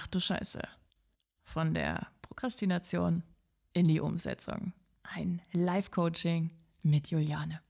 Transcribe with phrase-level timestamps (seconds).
[0.00, 0.60] Ach du Scheiße.
[1.42, 3.24] Von der Prokrastination
[3.72, 4.72] in die Umsetzung.
[5.02, 6.52] Ein Live-Coaching
[6.84, 7.60] mit Juliane.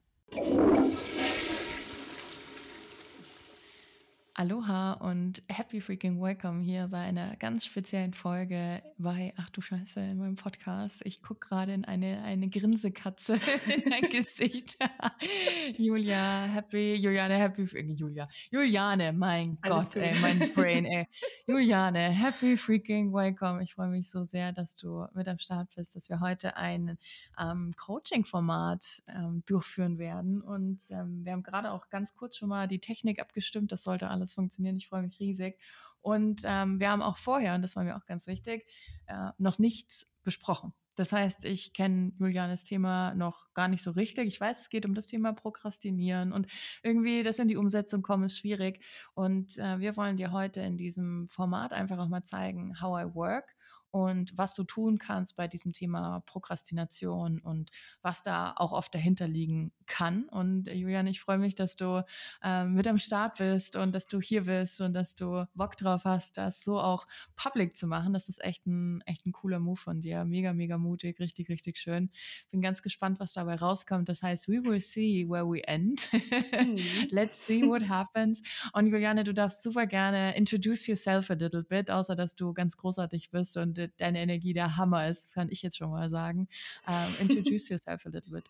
[4.41, 9.99] Aloha und happy freaking welcome hier bei einer ganz speziellen Folge bei Ach du Scheiße
[9.99, 11.03] in meinem Podcast.
[11.05, 13.33] Ich gucke gerade in eine, eine Grinsekatze
[13.67, 14.79] in dein Gesicht.
[15.77, 21.09] Julia, happy, Juliane, happy, Julia, Juliane, mein Alles Gott, ey, mein Brain, ey.
[21.49, 23.61] Juliane, happy freaking welcome.
[23.61, 26.97] Ich freue mich so sehr, dass du mit am Start bist, dass wir heute ein
[27.41, 30.41] ähm, Coaching-Format ähm, durchführen werden.
[30.43, 33.73] Und ähm, wir haben gerade auch ganz kurz schon mal die Technik abgestimmt.
[33.73, 34.77] Das sollte alles alles funktionieren.
[34.77, 35.59] Ich freue mich riesig.
[36.01, 38.67] Und ähm, wir haben auch vorher, und das war mir auch ganz wichtig,
[39.07, 40.73] äh, noch nichts besprochen.
[40.95, 44.27] Das heißt, ich kenne Julianes Thema noch gar nicht so richtig.
[44.27, 46.49] Ich weiß, es geht um das Thema Prokrastinieren und
[46.83, 48.85] irgendwie das in die Umsetzung kommen ist schwierig.
[49.15, 53.15] Und äh, wir wollen dir heute in diesem Format einfach auch mal zeigen, how I
[53.15, 53.55] work
[53.91, 57.71] und was du tun kannst bei diesem Thema Prokrastination und
[58.03, 60.25] was da auch oft dahinter liegen kann.
[60.25, 62.05] Und äh, Julian, ich freue mich, dass du
[62.43, 66.05] äh, mit am Start bist und dass du hier bist und dass du Bock drauf
[66.05, 68.13] hast, das so auch public zu machen.
[68.13, 70.25] Das ist echt ein, echt ein cooler Move von dir.
[70.25, 72.11] Mega, mega mutig, richtig, richtig schön.
[72.51, 74.09] Bin ganz gespannt, was dabei rauskommt.
[74.09, 76.09] Das heißt, we will see where we end.
[76.13, 76.77] Mhm.
[77.11, 78.43] Let's see what happens.
[78.73, 82.77] Und Juliane, du darfst super gerne introduce yourself a little bit, außer dass du ganz
[82.77, 85.25] großartig bist und deine Energie der Hammer ist.
[85.25, 86.49] Das kann ich jetzt schon mal sagen.
[86.87, 88.45] Um, ähm, introduce yourself a little bit.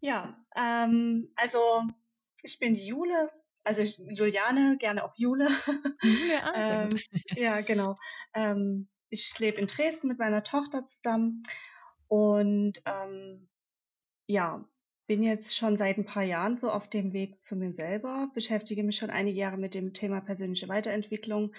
[0.00, 1.82] Ja, ähm, also
[2.42, 3.30] ich bin die Jule,
[3.64, 5.48] also Juliane, gerne auch Jule.
[6.02, 6.90] Jule, ah, ähm,
[7.36, 7.98] ja, genau.
[8.34, 11.42] Ähm, ich lebe in Dresden mit meiner Tochter zusammen
[12.08, 13.48] und ähm,
[14.26, 14.64] ja,
[15.06, 18.82] bin jetzt schon seit ein paar Jahren so auf dem Weg zu mir selber, beschäftige
[18.82, 21.52] mich schon einige Jahre mit dem Thema persönliche Weiterentwicklung,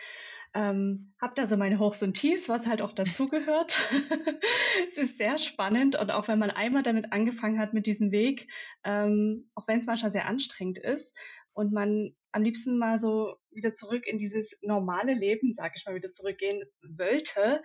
[0.56, 3.78] ähm, habe da so meine Hochs und Tiefs, was halt auch dazugehört.
[4.92, 8.48] es ist sehr spannend und auch wenn man einmal damit angefangen hat mit diesem Weg,
[8.84, 11.14] ähm, auch wenn es manchmal sehr anstrengend ist
[11.54, 15.96] und man am liebsten mal so wieder zurück in dieses normale Leben, sag ich mal,
[15.96, 17.62] wieder zurückgehen wollte,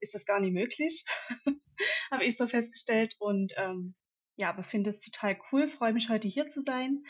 [0.00, 1.04] ist das gar nicht möglich,
[2.10, 3.94] habe ich so festgestellt und ähm,
[4.38, 7.04] ja, aber finde es total cool, freue mich heute hier zu sein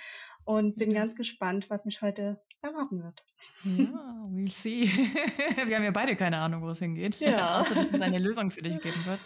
[0.44, 1.00] und bin ja.
[1.00, 3.22] ganz gespannt, was mich heute erwarten wird.
[3.64, 4.86] Ja, we'll see.
[5.66, 7.60] Wir haben ja beide keine Ahnung, wo es hingeht, ja.
[7.60, 9.20] außer dass es eine Lösung für dich geben wird.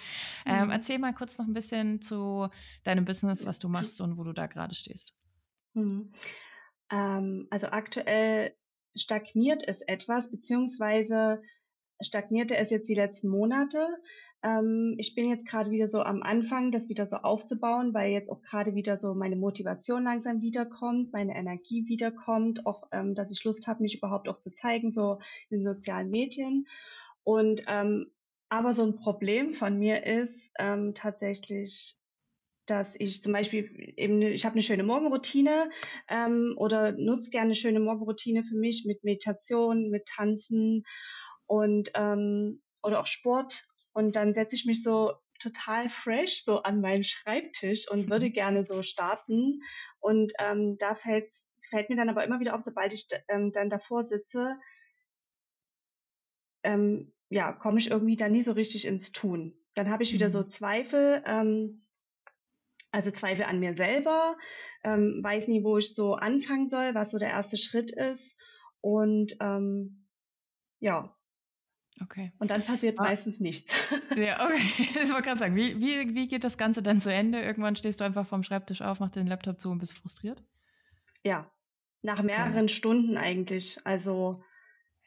[0.44, 0.70] Ähm, mhm.
[0.70, 2.48] erzähl mal kurz noch ein bisschen zu
[2.82, 5.14] deinem Business, was du machst und wo du da gerade stehst.
[5.74, 6.12] Mhm.
[6.90, 8.56] Ähm, also aktuell
[8.96, 11.40] stagniert es etwas, beziehungsweise
[12.00, 13.86] stagnierte es jetzt die letzten Monate.
[14.42, 18.30] Ähm, ich bin jetzt gerade wieder so am Anfang, das wieder so aufzubauen, weil jetzt
[18.30, 23.44] auch gerade wieder so meine Motivation langsam wiederkommt, meine Energie wiederkommt, auch ähm, dass ich
[23.44, 25.18] Lust habe, mich überhaupt auch zu zeigen, so
[25.50, 26.66] in sozialen Medien.
[27.24, 28.10] Und ähm,
[28.48, 31.96] aber so ein Problem von mir ist ähm, tatsächlich,
[32.66, 35.70] dass ich zum Beispiel eben, ich habe eine schöne Morgenroutine
[36.08, 40.84] ähm, oder nutze gerne eine schöne Morgenroutine für mich mit Meditation, mit Tanzen
[41.46, 46.80] und ähm, oder auch Sport und dann setze ich mich so total fresh so an
[46.80, 49.62] meinen Schreibtisch und würde gerne so starten.
[50.00, 51.32] Und ähm, da fällt,
[51.68, 54.58] fällt mir dann aber immer wieder auf, sobald ich ähm, dann davor sitze,
[56.64, 59.56] ähm, ja, komme ich irgendwie da nie so richtig ins Tun.
[59.74, 60.32] Dann habe ich wieder mhm.
[60.32, 61.86] so Zweifel, ähm,
[62.90, 64.36] also Zweifel an mir selber,
[64.84, 68.36] ähm, weiß nie, wo ich so anfangen soll, was so der erste Schritt ist.
[68.80, 70.06] Und ähm,
[70.78, 71.16] ja,
[72.00, 72.32] Okay.
[72.38, 73.04] Und dann passiert ah.
[73.04, 73.72] meistens nichts.
[74.16, 74.60] Ja, okay.
[75.02, 77.40] Ich wollte gerade sagen, wie, wie, wie geht das Ganze dann zu Ende?
[77.40, 80.42] Irgendwann stehst du einfach vom Schreibtisch auf, machst den Laptop zu und bist frustriert?
[81.22, 81.50] Ja,
[82.02, 82.68] nach mehreren okay.
[82.68, 83.78] Stunden eigentlich.
[83.84, 84.42] Also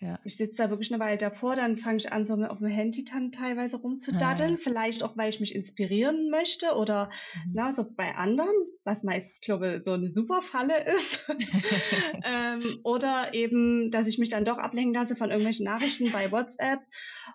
[0.05, 0.19] ja.
[0.23, 3.03] Ich sitze da wirklich eine Weile davor, dann fange ich an, so auf dem Handy
[3.03, 4.53] dann teilweise rumzudaddeln.
[4.53, 4.61] Ah, ja.
[4.61, 7.09] Vielleicht auch, weil ich mich inspirieren möchte oder
[7.45, 7.51] mhm.
[7.53, 11.25] na, so bei anderen, was meistens, glaube ich, so eine super Falle ist.
[12.23, 16.81] ähm, oder eben, dass ich mich dann doch ablenken lasse von irgendwelchen Nachrichten bei WhatsApp.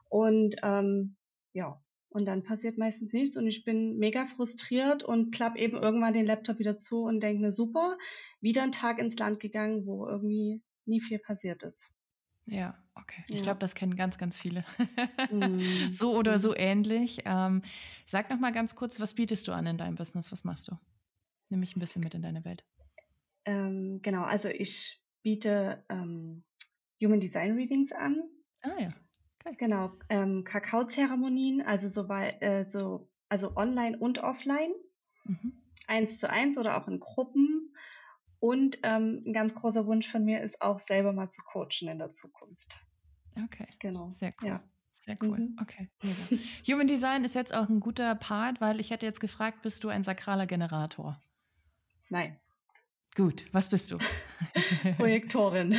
[0.09, 1.17] Und ähm,
[1.53, 1.81] ja,
[2.11, 6.27] und dann passiert meistens nichts und ich bin mega frustriert und klappe eben irgendwann den
[6.27, 7.99] Laptop wieder zu und denke mir, super,
[8.41, 11.81] wieder ein Tag ins Land gegangen, wo irgendwie nie viel passiert ist.
[12.47, 13.25] Ja, okay.
[13.29, 14.65] Ich glaube, das kennen ganz, ganz viele.
[15.31, 15.61] Mhm.
[15.93, 16.57] So oder so mhm.
[16.59, 17.23] ähnlich.
[17.25, 17.63] Ähm,
[18.07, 20.33] sag noch mal ganz kurz, was bietest du an in deinem Business?
[20.33, 20.77] Was machst du?
[21.49, 22.65] Nimm mich ein bisschen mit in deine Welt.
[23.45, 26.45] Ähm, genau, also ich biete ähm,
[27.03, 28.23] Human Design Readings an.
[28.63, 28.93] Ah ja.
[29.45, 29.57] Okay.
[29.59, 34.73] Genau, ähm, Kakaozeremonien, also so, äh, so also online und offline,
[35.25, 35.53] mhm.
[35.87, 37.75] eins zu eins oder auch in Gruppen
[38.41, 41.99] und ähm, ein ganz großer Wunsch von mir ist auch selber mal zu coachen in
[41.99, 42.81] der Zukunft.
[43.45, 43.69] Okay.
[43.79, 44.11] Genau.
[44.11, 44.49] Sehr cool.
[44.49, 44.65] Ja.
[44.91, 45.39] Sehr cool.
[45.39, 45.57] Mhm.
[45.61, 45.89] Okay.
[46.03, 46.43] Mega.
[46.69, 49.89] Human Design ist jetzt auch ein guter Part, weil ich hätte jetzt gefragt, bist du
[49.89, 51.23] ein sakraler Generator?
[52.09, 52.39] Nein.
[53.21, 53.99] Gut, was bist du?
[54.97, 55.79] Projektorin.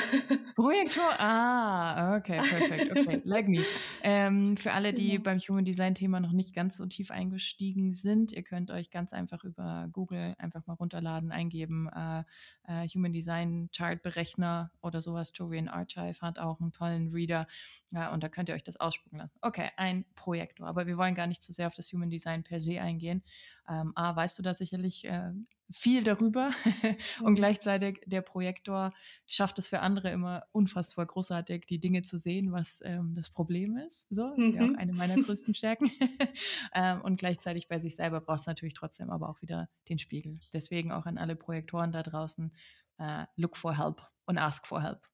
[0.55, 3.63] Projektor, ah, okay, perfekt, okay, like me.
[4.03, 5.23] Ähm, für alle, die genau.
[5.23, 9.11] beim Human Design Thema noch nicht ganz so tief eingestiegen sind, ihr könnt euch ganz
[9.11, 12.23] einfach über Google einfach mal runterladen, eingeben, äh,
[12.67, 15.31] äh, Human Design Chart Berechner oder sowas.
[15.33, 17.47] Jovian Archive hat auch einen tollen Reader
[17.89, 19.35] ja, und da könnt ihr euch das ausspucken lassen.
[19.41, 22.61] Okay, ein Projektor, aber wir wollen gar nicht zu sehr auf das Human Design per
[22.61, 23.23] se eingehen.
[23.71, 25.31] Ähm, A, weißt du da sicherlich äh,
[25.71, 26.51] viel darüber
[27.21, 27.35] und mhm.
[27.35, 28.91] gleichzeitig der Projektor
[29.25, 33.77] schafft es für andere immer unfassbar großartig, die Dinge zu sehen, was ähm, das Problem
[33.77, 34.07] ist.
[34.09, 34.53] So, ist mhm.
[34.53, 34.75] ja auch mhm.
[34.75, 35.89] eine meiner größten Stärken.
[36.73, 40.41] ähm, und gleichzeitig bei sich selber braucht es natürlich trotzdem aber auch wieder den Spiegel.
[40.51, 42.53] Deswegen auch an alle Projektoren da draußen,
[42.97, 45.07] äh, look for help und ask for help.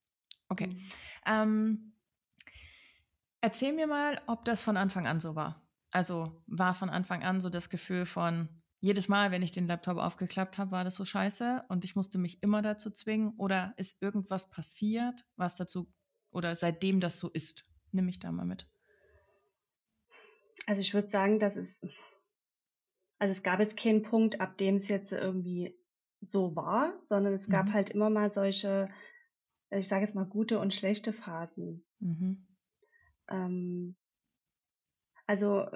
[0.48, 0.66] Okay.
[0.66, 0.82] Mhm.
[1.26, 1.92] Ähm,
[3.40, 5.62] erzähl mir mal, ob das von Anfang an so war.
[5.90, 8.48] Also war von Anfang an so das Gefühl von,
[8.80, 12.18] jedes Mal, wenn ich den Laptop aufgeklappt habe, war das so scheiße und ich musste
[12.18, 13.34] mich immer dazu zwingen?
[13.36, 15.92] Oder ist irgendwas passiert, was dazu
[16.30, 17.66] oder seitdem das so ist?
[17.90, 18.70] Nimm mich da mal mit.
[20.66, 21.80] Also ich würde sagen, dass es,
[23.18, 25.76] also es gab jetzt keinen Punkt, ab dem es jetzt irgendwie
[26.20, 27.72] so war, sondern es gab mhm.
[27.72, 28.88] halt immer mal solche,
[29.70, 31.84] ich sage jetzt mal gute und schlechte Phasen.
[31.98, 32.46] Mhm.
[33.28, 33.96] Ähm,
[35.28, 35.66] also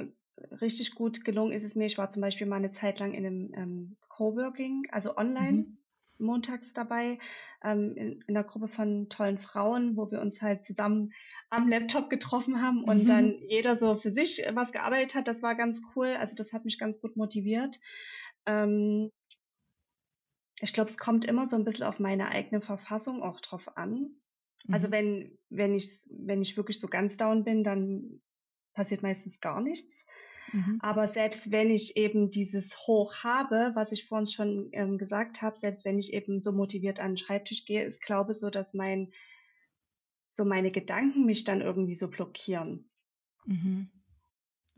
[0.60, 1.86] richtig gut gelungen ist es mir.
[1.86, 5.78] Ich war zum Beispiel mal eine Zeit lang in einem ähm, Coworking, also online, mhm.
[6.18, 7.18] montags dabei,
[7.62, 11.12] ähm, in, in, einer Gruppe von tollen Frauen, wo wir uns halt zusammen
[11.50, 13.08] am Laptop getroffen haben und mhm.
[13.08, 15.28] dann jeder so für sich was gearbeitet hat.
[15.28, 16.16] Das war ganz cool.
[16.18, 17.78] Also das hat mich ganz gut motiviert.
[18.46, 19.12] Ähm,
[20.60, 24.16] ich glaube, es kommt immer so ein bisschen auf meine eigene Verfassung auch drauf an.
[24.70, 24.92] Also mhm.
[24.92, 28.22] wenn, wenn ich, wenn ich wirklich so ganz down bin, dann
[28.74, 30.04] passiert meistens gar nichts.
[30.52, 30.78] Mhm.
[30.80, 35.58] Aber selbst wenn ich eben dieses Hoch habe, was ich vorhin schon ähm, gesagt habe,
[35.58, 39.12] selbst wenn ich eben so motiviert an den Schreibtisch gehe, ist glaube so, dass mein
[40.34, 42.90] so meine Gedanken mich dann irgendwie so blockieren.
[43.44, 43.90] Mhm.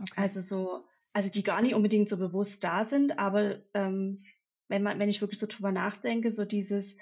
[0.01, 0.13] Okay.
[0.17, 4.23] Also so, also die gar nicht unbedingt so bewusst da sind, aber ähm,
[4.69, 6.97] wenn man, wenn ich wirklich so drüber nachdenke, so dieses,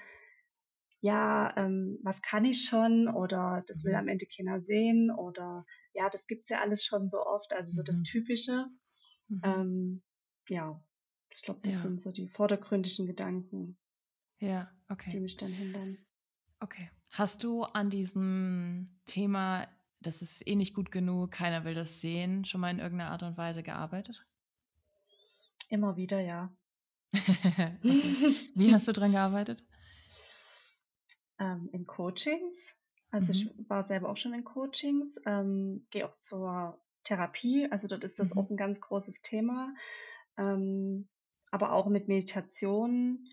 [1.02, 3.98] ja, ähm, was kann ich schon oder das will mhm.
[3.98, 7.72] am Ende keiner sehen oder ja, das gibt es ja alles schon so oft, also
[7.72, 8.04] so das mhm.
[8.04, 8.66] Typische.
[9.28, 9.40] Mhm.
[9.44, 10.02] Ähm,
[10.48, 10.80] ja,
[11.30, 11.82] ich glaube, das ja.
[11.82, 13.76] sind so die vordergründigen Gedanken,
[14.38, 15.10] ja, okay.
[15.10, 15.98] die mich dann hindern.
[16.60, 16.88] Okay.
[17.10, 19.66] Hast du an diesem Thema,
[20.00, 23.24] das ist eh nicht gut genug, keiner will das sehen, schon mal in irgendeiner Art
[23.24, 24.24] und Weise gearbeitet?
[25.68, 26.54] Immer wieder, ja.
[28.54, 29.64] Wie hast du dran gearbeitet?
[31.42, 32.56] Ähm, in Coachings,
[33.10, 33.32] also mhm.
[33.32, 38.20] ich war selber auch schon in Coachings, ähm, gehe auch zur Therapie, also dort ist
[38.20, 38.40] das mhm.
[38.40, 39.74] auch ein ganz großes Thema,
[40.36, 41.08] ähm,
[41.50, 43.26] aber auch mit Meditation,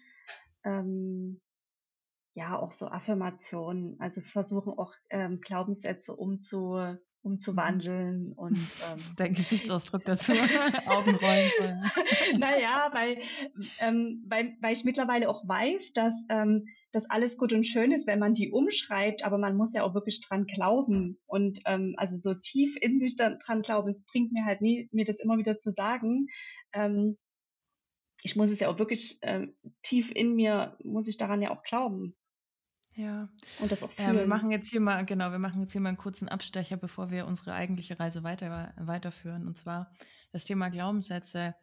[0.64, 1.40] ähm,
[2.34, 6.98] ja auch so Affirmationen, also versuchen auch ähm, Glaubenssätze umzu, mhm.
[7.22, 10.32] umzuwandeln und ähm, dein Gesichtsausdruck dazu,
[10.88, 11.52] Augenrollen.
[12.40, 13.20] naja, weil,
[13.82, 18.08] ähm, weil, weil ich mittlerweile auch weiß, dass ähm, das alles gut und schön ist,
[18.08, 21.20] wenn man die umschreibt, aber man muss ja auch wirklich dran glauben.
[21.28, 25.06] Und ähm, also so tief in sich dran glauben, es bringt mir halt nie, mir
[25.06, 26.28] das immer wieder zu sagen.
[26.74, 27.18] Ähm,
[28.22, 31.64] ich muss es ja auch wirklich ähm, tief in mir, muss ich daran ja auch
[31.64, 32.16] glauben.
[32.96, 33.30] Ja.
[33.60, 34.16] Und das auch fühlen.
[34.16, 36.76] Ja, wir machen jetzt hier mal, genau, wir machen jetzt hier mal einen kurzen Abstecher,
[36.76, 39.48] bevor wir unsere eigentliche Reise weiter, weiterführen.
[39.48, 39.94] Und zwar
[40.32, 41.56] das Thema Glaubenssätze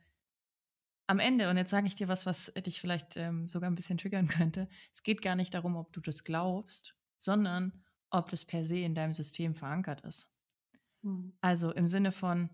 [1.06, 3.98] am Ende, und jetzt sage ich dir was, was dich vielleicht ähm, sogar ein bisschen
[3.98, 8.64] triggern könnte, es geht gar nicht darum, ob du das glaubst, sondern ob das per
[8.64, 10.32] se in deinem System verankert ist.
[11.02, 11.36] Mhm.
[11.40, 12.50] Also im Sinne von,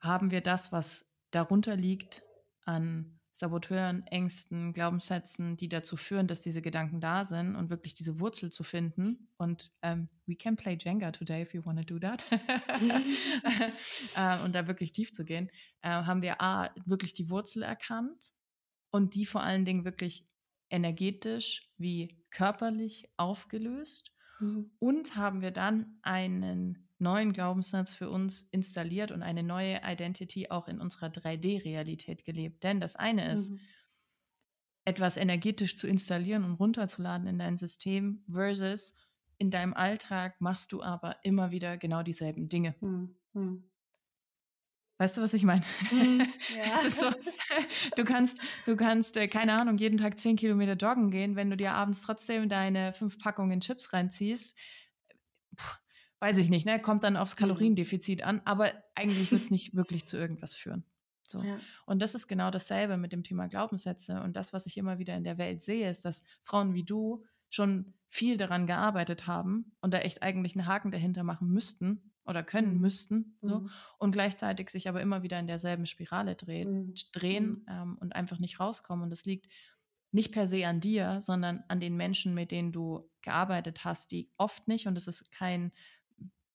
[0.00, 2.22] haben wir das, was darunter liegt
[2.64, 8.20] an Saboteuren, Ängsten, Glaubenssätzen, die dazu führen, dass diese Gedanken da sind und wirklich diese
[8.20, 9.28] Wurzel zu finden.
[9.38, 12.26] Und ähm, we can play Jenga today if you want to do that.
[14.14, 18.32] äh, und da wirklich tief zu gehen, äh, haben wir A, wirklich die Wurzel erkannt
[18.90, 20.26] und die vor allen Dingen wirklich
[20.68, 24.12] energetisch wie körperlich aufgelöst.
[24.38, 24.70] Mhm.
[24.78, 30.68] Und haben wir dann einen neuen Glaubenssatz für uns installiert und eine neue Identity auch
[30.68, 32.62] in unserer 3D-Realität gelebt.
[32.62, 33.60] Denn das eine ist, mhm.
[34.84, 38.96] etwas energetisch zu installieren und runterzuladen in dein System versus
[39.38, 42.74] in deinem Alltag machst du aber immer wieder genau dieselben Dinge.
[42.80, 43.70] Mhm.
[45.00, 45.62] Weißt du, was ich meine?
[45.92, 46.20] Mm,
[46.56, 46.90] ja.
[46.90, 47.10] so,
[47.96, 51.56] du kannst, du kannst, äh, keine Ahnung, jeden Tag zehn Kilometer joggen gehen, wenn du
[51.56, 54.54] dir abends trotzdem deine fünf Packungen Chips reinziehst.
[55.56, 55.74] Puh,
[56.20, 56.80] weiß ich nicht, ne?
[56.80, 57.40] kommt dann aufs mhm.
[57.40, 60.84] Kaloriendefizit an, aber eigentlich wird es nicht wirklich zu irgendwas führen.
[61.26, 61.42] So.
[61.42, 61.58] Ja.
[61.86, 64.20] Und das ist genau dasselbe mit dem Thema Glaubenssätze.
[64.20, 67.24] Und das, was ich immer wieder in der Welt sehe, ist, dass Frauen wie du
[67.48, 72.42] schon viel daran gearbeitet haben und da echt eigentlich einen Haken dahinter machen müssten oder
[72.42, 72.80] können mhm.
[72.80, 73.38] müssten.
[73.40, 73.70] So, mhm.
[73.98, 76.94] Und gleichzeitig sich aber immer wieder in derselben Spirale drehen, mhm.
[77.12, 79.04] drehen ähm, und einfach nicht rauskommen.
[79.04, 79.48] Und das liegt
[80.12, 84.28] nicht per se an dir, sondern an den Menschen, mit denen du gearbeitet hast, die
[84.36, 85.72] oft nicht, und es ist kein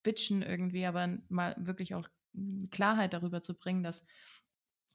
[0.05, 2.07] Bitchen irgendwie, aber mal wirklich auch
[2.71, 4.05] Klarheit darüber zu bringen, dass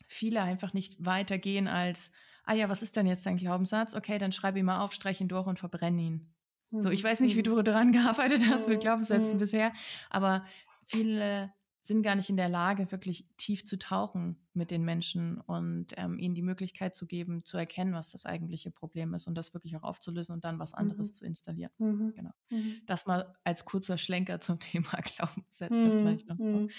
[0.07, 2.13] viele einfach nicht weitergehen als,
[2.45, 3.95] ah ja, was ist denn jetzt dein Glaubenssatz?
[3.95, 6.35] Okay, dann schreibe ihn mal auf, streich ihn durch und verbrenne ihn.
[6.71, 6.81] Mhm.
[6.81, 7.45] So, ich weiß nicht, wie mhm.
[7.45, 8.75] du daran gearbeitet hast mhm.
[8.75, 9.41] mit Glaubenssätzen mhm.
[9.41, 9.73] bisher,
[10.09, 10.45] aber
[10.87, 11.53] viele
[11.91, 16.21] sind gar nicht in der Lage, wirklich tief zu tauchen mit den Menschen und ähm,
[16.21, 19.77] ihnen die Möglichkeit zu geben, zu erkennen, was das eigentliche Problem ist und das wirklich
[19.77, 21.15] auch aufzulösen und dann was anderes mhm.
[21.15, 21.73] zu installieren.
[21.79, 22.13] Mhm.
[22.15, 22.31] Genau.
[22.51, 22.77] Mhm.
[22.87, 25.99] Das mal als kurzer Schlenker zum Thema Glaubenssätze mhm.
[25.99, 26.61] vielleicht noch so.
[26.61, 26.71] Mhm.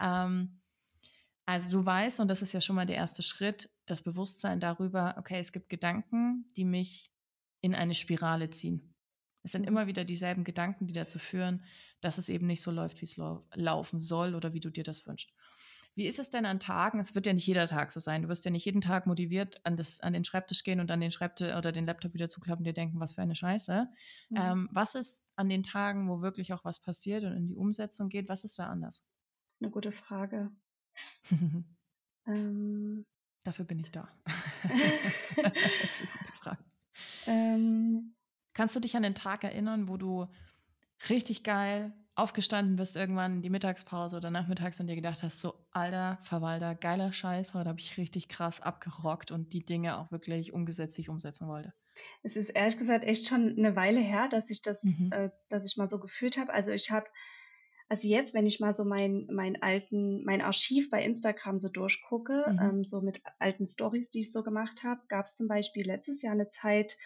[0.00, 0.60] Ähm,
[1.46, 5.14] also du weißt, und das ist ja schon mal der erste Schritt, das Bewusstsein darüber,
[5.16, 7.12] okay, es gibt Gedanken, die mich
[7.60, 8.95] in eine Spirale ziehen.
[9.46, 11.62] Es sind immer wieder dieselben Gedanken, die dazu führen,
[12.00, 14.82] dass es eben nicht so läuft, wie es lau laufen soll oder wie du dir
[14.82, 15.32] das wünschst.
[15.94, 16.98] Wie ist es denn an Tagen?
[16.98, 18.22] Es wird ja nicht jeder Tag so sein.
[18.22, 21.00] Du wirst ja nicht jeden Tag motiviert an, das, an den Schreibtisch gehen und an
[21.00, 23.88] den Schreibtisch oder den Laptop wieder zuklappen und dir denken, was für eine Scheiße.
[24.30, 24.36] Mhm.
[24.36, 28.08] Ähm, was ist an den Tagen, wo wirklich auch was passiert und in die Umsetzung
[28.08, 29.06] geht, was ist da anders?
[29.46, 30.50] Das ist eine gute Frage.
[32.26, 33.06] ähm,
[33.44, 34.08] Dafür bin ich da.
[35.36, 36.64] gute Frage.
[37.26, 38.15] Ähm,
[38.56, 40.28] Kannst du dich an den Tag erinnern, wo du
[41.10, 45.52] richtig geil aufgestanden bist irgendwann in die Mittagspause oder nachmittags und dir gedacht hast, so
[45.72, 50.54] alter Verwalter, geiler Scheiß, heute habe ich richtig krass abgerockt und die Dinge auch wirklich
[50.54, 51.74] umgesetzt, die ich umsetzen wollte?
[52.22, 55.10] Es ist ehrlich gesagt echt schon eine Weile her, dass ich das, mhm.
[55.12, 56.50] äh, dass ich mal so gefühlt habe.
[56.54, 57.04] Also ich habe,
[57.90, 62.46] also jetzt, wenn ich mal so mein, mein alten, mein Archiv bei Instagram so durchgucke,
[62.50, 62.58] mhm.
[62.58, 66.22] ähm, so mit alten Stories, die ich so gemacht habe, gab es zum Beispiel letztes
[66.22, 66.96] Jahr eine Zeit,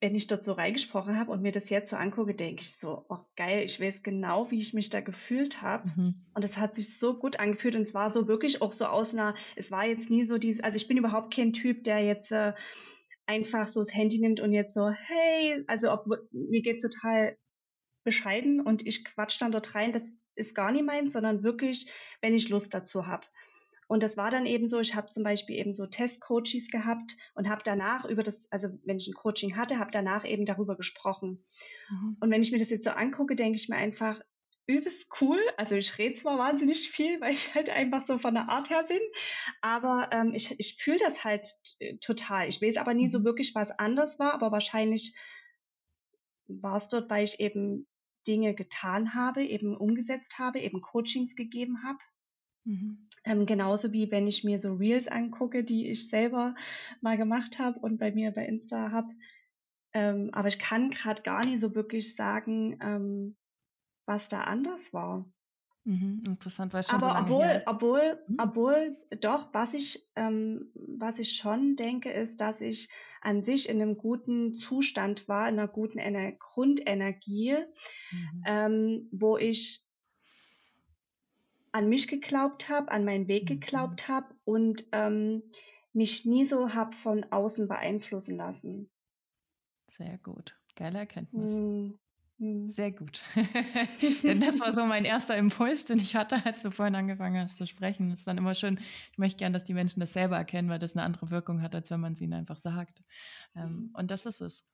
[0.00, 3.06] wenn ich dort so reingesprochen habe und mir das jetzt so angucke, denke ich so,
[3.08, 5.88] oh geil, ich weiß genau, wie ich mich da gefühlt habe.
[5.88, 6.14] Mhm.
[6.34, 9.14] Und es hat sich so gut angefühlt und es war so wirklich auch so aus
[9.14, 12.30] einer, es war jetzt nie so dieses, also ich bin überhaupt kein Typ, der jetzt
[12.30, 12.52] äh,
[13.24, 17.38] einfach so das Handy nimmt und jetzt so, hey, also ob, mir geht's total
[18.04, 20.02] bescheiden und ich quatsch dann dort rein, das
[20.34, 23.26] ist gar nicht meins, sondern wirklich, wenn ich Lust dazu habe.
[23.88, 27.48] Und das war dann eben so, ich habe zum Beispiel eben so Testcoaches gehabt und
[27.48, 31.42] habe danach über das, also wenn ich ein Coaching hatte, habe danach eben darüber gesprochen.
[31.88, 32.16] Mhm.
[32.20, 34.20] Und wenn ich mir das jetzt so angucke, denke ich mir einfach,
[34.66, 35.38] übelst cool.
[35.56, 38.84] Also ich rede zwar wahnsinnig viel, weil ich halt einfach so von der Art her
[38.84, 39.00] bin,
[39.60, 41.48] aber ähm, ich, ich fühle das halt
[42.00, 42.48] total.
[42.48, 43.24] Ich weiß aber nie so mhm.
[43.24, 45.14] wirklich, was anders war, aber wahrscheinlich
[46.48, 47.86] war es dort, weil ich eben
[48.26, 51.98] Dinge getan habe, eben umgesetzt habe, eben Coachings gegeben habe.
[52.64, 53.08] Mhm.
[53.26, 56.54] Ähm, genauso wie wenn ich mir so Reels angucke, die ich selber
[57.00, 59.08] mal gemacht habe und bei mir bei Insta habe.
[59.92, 63.36] Ähm, aber ich kann gerade gar nicht so wirklich sagen, ähm,
[64.06, 65.26] was da anders war.
[65.84, 68.36] Mhm, interessant, weil schon aber so obwohl, obwohl, mhm.
[68.40, 72.88] obwohl, doch, was ich, ähm, was ich schon denke, ist, dass ich
[73.20, 77.56] an sich in einem guten Zustand war, in einer guten Ener Grundenergie,
[78.10, 78.42] mhm.
[78.46, 79.85] ähm, wo ich
[81.76, 83.60] an mich geglaubt habe, an meinen Weg mhm.
[83.60, 85.42] geglaubt habe und ähm,
[85.92, 88.90] mich nie so habe von außen beeinflussen lassen.
[89.88, 90.58] Sehr gut.
[90.74, 91.58] Geile Erkenntnis.
[91.58, 91.98] Mhm.
[92.66, 93.22] Sehr gut.
[94.22, 97.58] Denn das war so mein erster Impuls, den ich hatte, als du vorhin angefangen hast
[97.58, 98.08] zu sprechen.
[98.08, 98.78] Das ist dann immer schön.
[99.12, 101.74] Ich möchte gerne, dass die Menschen das selber erkennen, weil das eine andere Wirkung hat,
[101.74, 103.02] als wenn man es ihnen einfach sagt.
[103.54, 103.90] Mhm.
[103.92, 104.66] und das ist es.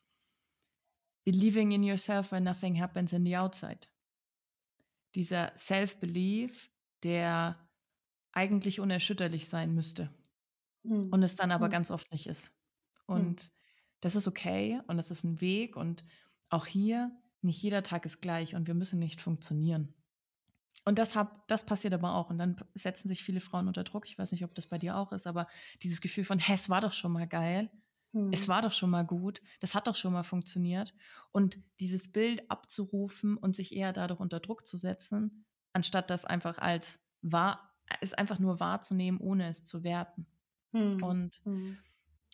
[1.24, 3.86] Believing in yourself when nothing happens in the outside.
[5.14, 6.71] Dieser Self-Belief,
[7.02, 7.58] der
[8.32, 10.10] eigentlich unerschütterlich sein müsste
[10.82, 11.08] mhm.
[11.10, 11.72] und es dann aber mhm.
[11.72, 12.54] ganz oft nicht ist.
[13.06, 13.50] Und mhm.
[14.00, 16.04] das ist okay und das ist ein Weg und
[16.48, 19.94] auch hier, nicht jeder Tag ist gleich und wir müssen nicht funktionieren.
[20.84, 22.30] Und das, hab, das passiert aber auch.
[22.30, 24.06] Und dann setzen sich viele Frauen unter Druck.
[24.06, 25.46] Ich weiß nicht, ob das bei dir auch ist, aber
[25.82, 27.70] dieses Gefühl von, hä, es war doch schon mal geil.
[28.30, 28.48] Es hm.
[28.48, 29.40] war doch schon mal gut.
[29.60, 30.92] Das hat doch schon mal funktioniert.
[31.30, 36.58] Und dieses Bild abzurufen und sich eher dadurch unter Druck zu setzen, anstatt das einfach
[36.58, 40.26] als wahr, es einfach nur wahrzunehmen, ohne es zu werten.
[40.72, 41.02] Hm.
[41.02, 41.78] Und hm.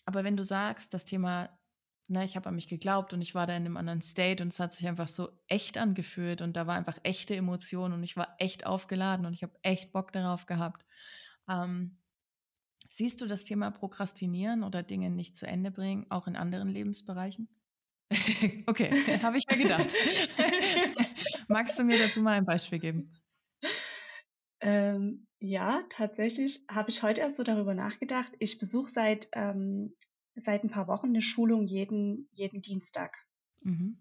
[0.04, 1.50] aber wenn du sagst, das Thema,
[2.07, 4.49] na, ich habe an mich geglaubt und ich war da in einem anderen State und
[4.52, 8.16] es hat sich einfach so echt angefühlt und da war einfach echte Emotion und ich
[8.16, 10.87] war echt aufgeladen und ich habe echt Bock darauf gehabt.
[11.49, 11.99] Ähm,
[12.88, 17.49] siehst du das Thema Prokrastinieren oder Dinge nicht zu Ende bringen auch in anderen Lebensbereichen?
[18.66, 18.90] okay,
[19.23, 19.95] habe ich mir gedacht.
[21.49, 23.11] Magst du mir dazu mal ein Beispiel geben?
[24.68, 28.32] Ähm, ja, tatsächlich habe ich heute erst so darüber nachgedacht.
[28.38, 29.96] Ich besuche seit, ähm,
[30.34, 33.16] seit ein paar Wochen eine Schulung jeden, jeden Dienstag.
[33.62, 33.96] Mhm.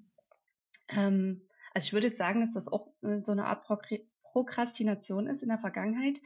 [0.89, 3.65] Ähm, also ich würde jetzt sagen, dass das auch äh, so eine Art
[4.24, 6.19] Prokrastination ist in der Vergangenheit.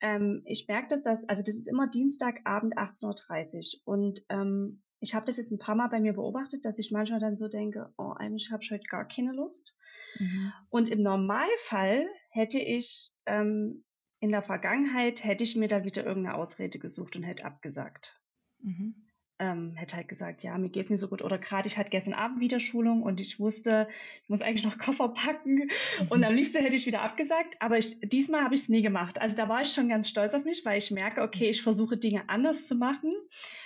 [0.00, 5.14] Ähm, ich merke, dass das, also das ist immer Dienstagabend 18.30 Uhr und ähm, ich
[5.14, 7.92] habe das jetzt ein paar Mal bei mir beobachtet, dass ich manchmal dann so denke,
[7.98, 9.74] oh, eigentlich habe ich heute gar keine Lust.
[10.18, 10.52] Mhm.
[10.70, 13.84] Und im Normalfall hätte ich ähm,
[14.20, 18.20] in der Vergangenheit, hätte ich mir da wieder irgendeine Ausrede gesucht und hätte abgesagt.
[18.62, 19.10] Mhm
[19.40, 21.22] ähm, hätte halt gesagt, ja, mir geht's nicht so gut.
[21.22, 23.88] Oder gerade ich hatte gestern Abend wieder Schulung und ich wusste,
[24.22, 25.70] ich muss eigentlich noch Koffer packen.
[26.10, 27.56] Und am liebsten hätte ich wieder abgesagt.
[27.58, 29.20] Aber ich, diesmal habe ich es nie gemacht.
[29.20, 31.96] Also da war ich schon ganz stolz auf mich, weil ich merke, okay, ich versuche
[31.96, 33.12] Dinge anders zu machen.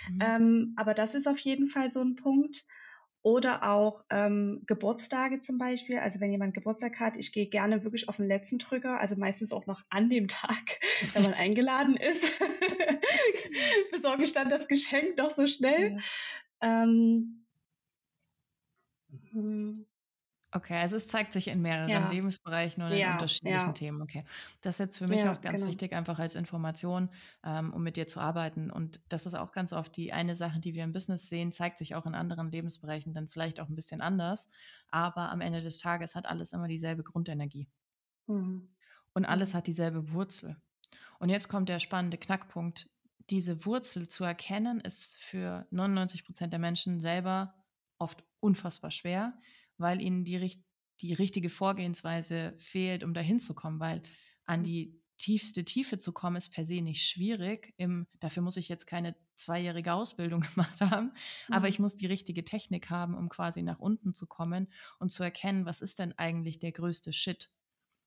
[0.09, 0.19] Mhm.
[0.21, 2.63] Ähm, aber das ist auf jeden Fall so ein Punkt.
[3.25, 5.97] Oder auch ähm, Geburtstage zum Beispiel.
[5.97, 9.51] Also wenn jemand Geburtstag hat, ich gehe gerne wirklich auf den letzten Drücker, also meistens
[9.51, 10.79] auch noch an dem Tag,
[11.13, 12.23] wenn man eingeladen ist,
[13.91, 15.97] besorge ich dann das Geschenk doch so schnell.
[16.61, 16.83] Ja.
[16.83, 17.47] Ähm,
[19.31, 19.87] hm.
[20.55, 22.09] Okay, also es zeigt sich in mehreren ja.
[22.09, 23.73] Lebensbereichen und ja, in unterschiedlichen ja.
[23.73, 24.01] Themen.
[24.01, 24.23] Okay,
[24.61, 25.67] das ist jetzt für mich auch ganz genau.
[25.67, 27.09] wichtig, einfach als Information,
[27.43, 28.71] ähm, um mit dir zu arbeiten.
[28.71, 31.77] Und das ist auch ganz oft die eine Sache, die wir im Business sehen, zeigt
[31.77, 34.49] sich auch in anderen Lebensbereichen dann vielleicht auch ein bisschen anders.
[34.87, 37.67] Aber am Ende des Tages hat alles immer dieselbe Grundenergie.
[38.27, 38.69] Mhm.
[39.11, 39.57] Und alles mhm.
[39.57, 40.55] hat dieselbe Wurzel.
[41.19, 42.89] Und jetzt kommt der spannende Knackpunkt.
[43.29, 47.55] Diese Wurzel zu erkennen, ist für 99 Prozent der Menschen selber
[47.97, 49.33] oft unfassbar schwer
[49.77, 50.63] weil ihnen die,
[51.01, 54.01] die richtige Vorgehensweise fehlt, um dahin zu kommen, weil
[54.45, 57.73] an die tiefste Tiefe zu kommen, ist per se nicht schwierig.
[57.77, 61.13] Im, dafür muss ich jetzt keine zweijährige Ausbildung gemacht haben,
[61.47, 61.53] mhm.
[61.53, 65.23] aber ich muss die richtige Technik haben, um quasi nach unten zu kommen und zu
[65.23, 67.49] erkennen, was ist denn eigentlich der größte Shit.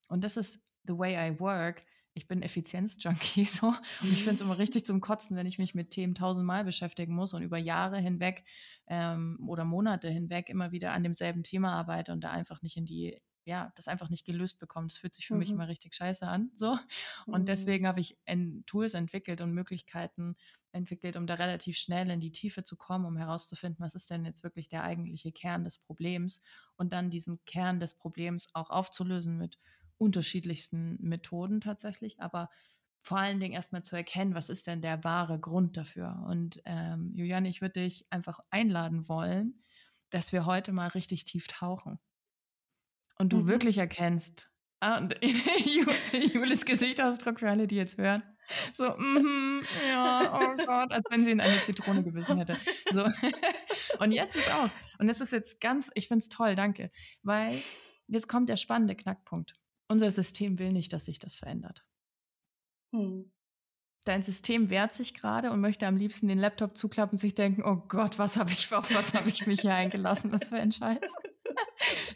[0.07, 4.41] Und das ist the way I work ich bin Effizienz-Junkie so und ich finde es
[4.41, 7.99] immer richtig zum Kotzen, wenn ich mich mit Themen tausendmal beschäftigen muss und über Jahre
[7.99, 8.43] hinweg
[8.87, 12.85] ähm, oder Monate hinweg immer wieder an demselben Thema arbeite und da einfach nicht in
[12.85, 14.91] die ja, das einfach nicht gelöst bekommt.
[14.91, 15.39] Das fühlt sich für mhm.
[15.39, 16.51] mich immer richtig scheiße an.
[16.53, 16.77] So.
[17.25, 17.45] Und mhm.
[17.45, 18.15] deswegen habe ich
[18.67, 20.35] Tools entwickelt und Möglichkeiten
[20.71, 24.23] entwickelt, um da relativ schnell in die Tiefe zu kommen, um herauszufinden, was ist denn
[24.23, 26.43] jetzt wirklich der eigentliche Kern des Problems
[26.75, 29.57] und dann diesen Kern des Problems auch aufzulösen mit
[29.99, 32.49] unterschiedlichsten Methoden tatsächlich, aber
[33.01, 36.25] vor allen Dingen erstmal zu erkennen, was ist denn der wahre Grund dafür.
[36.27, 39.63] Und ähm, Juliane, ich würde dich einfach einladen wollen,
[40.09, 41.99] dass wir heute mal richtig tief tauchen.
[43.17, 43.47] Und du mhm.
[43.47, 45.15] wirklich erkennst, ah, und
[46.33, 48.23] Julis Gesichtsausdruck für alle, die jetzt hören,
[48.73, 52.57] so, mm, ja, oh Gott, als wenn sie in eine Zitrone gebissen hätte.
[52.91, 53.05] So.
[53.99, 56.89] Und jetzt ist auch, und das ist jetzt ganz, ich finde es toll, danke,
[57.21, 57.61] weil
[58.07, 59.58] jetzt kommt der spannende Knackpunkt.
[59.89, 61.85] Unser System will nicht, dass sich das verändert.
[62.93, 63.31] Hm.
[64.05, 67.63] Dein System wehrt sich gerade und möchte am liebsten den Laptop zuklappen und sich denken,
[67.65, 70.31] oh Gott, was habe ich, auf was habe ich mich hier eingelassen?
[70.31, 70.99] Was für ein Scheiß.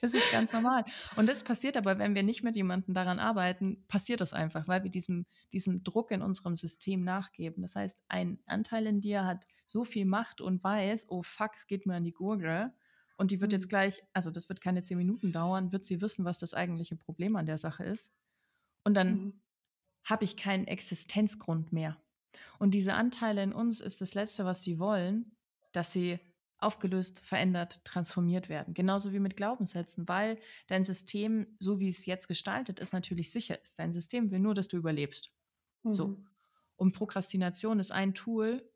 [0.01, 0.83] Das ist ganz normal.
[1.15, 4.83] Und das passiert aber, wenn wir nicht mit jemandem daran arbeiten, passiert das einfach, weil
[4.83, 7.61] wir diesem, diesem Druck in unserem System nachgeben.
[7.61, 11.67] Das heißt, ein Anteil in dir hat so viel Macht und weiß, oh fuck, es
[11.67, 12.73] geht mir an die Gurgel.
[13.17, 13.69] Und die wird jetzt mhm.
[13.69, 17.35] gleich, also das wird keine zehn Minuten dauern, wird sie wissen, was das eigentliche Problem
[17.35, 18.13] an der Sache ist.
[18.83, 19.41] Und dann mhm.
[20.03, 21.97] habe ich keinen Existenzgrund mehr.
[22.59, 25.35] Und diese Anteile in uns ist das Letzte, was die wollen,
[25.71, 26.19] dass sie
[26.63, 28.73] aufgelöst, verändert, transformiert werden.
[28.73, 33.61] Genauso wie mit Glaubenssätzen, weil dein System, so wie es jetzt gestaltet ist, natürlich sicher
[33.61, 33.77] ist.
[33.77, 35.31] Dein System will nur, dass du überlebst.
[35.83, 35.93] Mhm.
[35.93, 36.23] So.
[36.75, 38.67] Und Prokrastination ist ein Tool,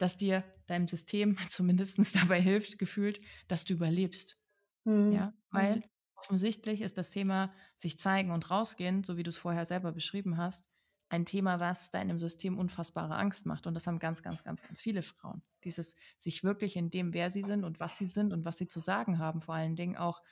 [0.00, 4.38] das dir deinem System zumindest dabei hilft, gefühlt, dass du überlebst.
[4.84, 5.12] Mhm.
[5.12, 5.82] Ja, weil mhm.
[6.16, 10.36] offensichtlich ist das Thema sich zeigen und rausgehen, so wie du es vorher selber beschrieben
[10.36, 10.68] hast,
[11.10, 13.66] ein Thema, was deinem System unfassbare Angst macht.
[13.66, 15.42] Und das haben ganz, ganz, ganz, ganz viele Frauen.
[15.64, 18.68] Dieses sich wirklich in dem, wer sie sind und was sie sind und was sie
[18.68, 20.22] zu sagen haben, vor allen Dingen auch,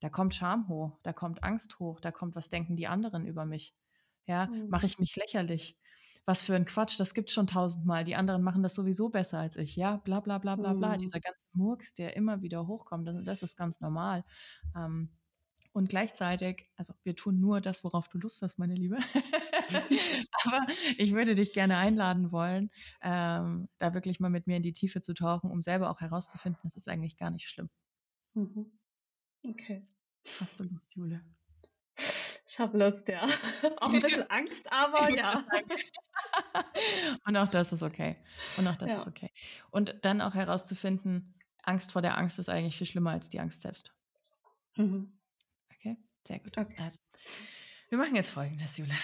[0.00, 3.46] da kommt Scham hoch, da kommt Angst hoch, da kommt, was denken die anderen über
[3.46, 3.74] mich?
[4.26, 4.68] Ja, mhm.
[4.68, 5.78] mache ich mich lächerlich?
[6.26, 8.04] Was für ein Quatsch, das gibt schon tausendmal.
[8.04, 9.76] Die anderen machen das sowieso besser als ich.
[9.76, 10.94] Ja, bla bla bla bla bla.
[10.94, 10.98] Mhm.
[10.98, 14.24] Dieser ganze Murks, der immer wieder hochkommt, das, das ist ganz normal.
[14.76, 15.10] Ähm,
[15.72, 18.96] und gleichzeitig, also wir tun nur das, worauf du Lust hast, meine Liebe.
[20.44, 22.70] Aber ich würde dich gerne einladen wollen,
[23.02, 26.62] ähm, da wirklich mal mit mir in die Tiefe zu tauchen, um selber auch herauszufinden,
[26.64, 27.70] es ist eigentlich gar nicht schlimm.
[28.34, 28.72] Mhm.
[29.46, 29.86] Okay.
[30.40, 31.22] Hast du Lust, Jule?
[32.56, 33.22] Ich habe Lust, ja.
[33.82, 35.44] Auch ein bisschen Angst, aber ja.
[37.26, 38.16] Und auch das ist okay.
[38.56, 38.96] Und auch das ja.
[38.96, 39.30] ist okay.
[39.70, 43.60] Und dann auch herauszufinden, Angst vor der Angst ist eigentlich viel schlimmer als die Angst
[43.60, 43.94] selbst.
[44.76, 45.20] Mhm.
[45.70, 46.56] Okay, sehr gut.
[46.56, 46.76] Okay.
[46.78, 46.98] Also,
[47.90, 48.94] wir machen jetzt folgendes, Jule.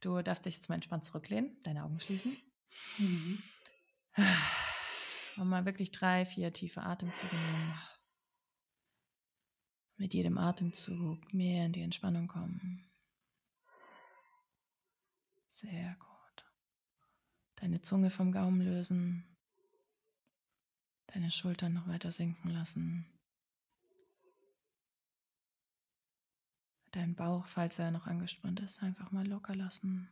[0.00, 2.36] Du darfst dich jetzt mal entspannt zurücklehnen, deine Augen schließen.
[2.98, 3.42] Mhm.
[5.36, 7.74] Und mal wirklich drei, vier tiefe Atemzüge nehmen.
[9.96, 12.86] Mit jedem Atemzug mehr in die Entspannung kommen.
[15.50, 16.44] Sehr gut.
[17.56, 19.36] Deine Zunge vom Gaumen lösen.
[21.08, 23.04] Deine Schultern noch weiter sinken lassen.
[26.92, 30.08] Dein Bauch, falls er noch angespannt ist, einfach mal locker lassen.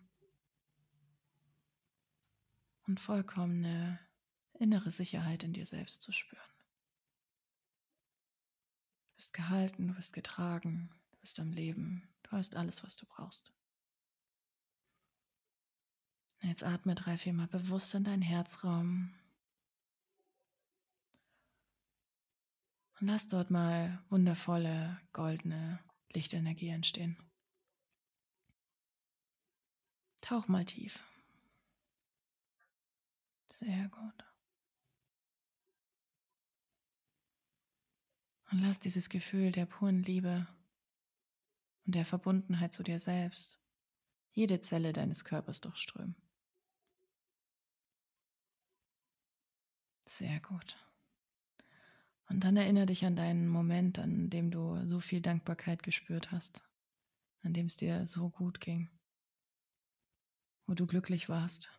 [2.86, 4.00] Und vollkommene
[4.54, 6.42] innere Sicherheit in dir selbst zu spüren.
[9.06, 13.06] Du bist gehalten, du bist getragen, du bist am Leben, du hast alles, was du
[13.06, 13.52] brauchst.
[16.40, 19.12] Jetzt atme drei, viermal bewusst in deinen Herzraum.
[23.00, 25.80] Und lass dort mal wundervolle, goldene
[26.12, 27.16] Lichtenergie entstehen.
[30.20, 31.04] Tauch mal tief.
[33.46, 34.24] Sehr gut.
[38.50, 40.46] Und lass dieses Gefühl der puren Liebe
[41.84, 43.60] und der Verbundenheit zu dir selbst
[44.32, 46.14] jede Zelle deines Körpers durchströmen.
[50.18, 50.76] Sehr gut.
[52.28, 56.64] Und dann erinnere dich an deinen Moment, an dem du so viel Dankbarkeit gespürt hast,
[57.44, 58.90] an dem es dir so gut ging,
[60.66, 61.70] wo du glücklich warst.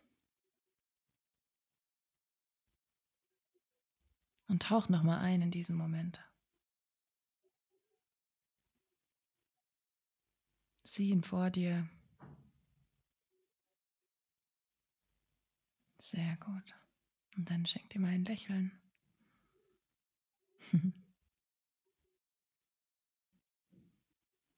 [4.48, 6.26] Und tauch nochmal ein in diesen Moment.
[10.84, 11.86] Sieh ihn vor dir.
[15.98, 16.79] Sehr gut.
[17.40, 18.70] Und dann schenk dir mal ein Lächeln.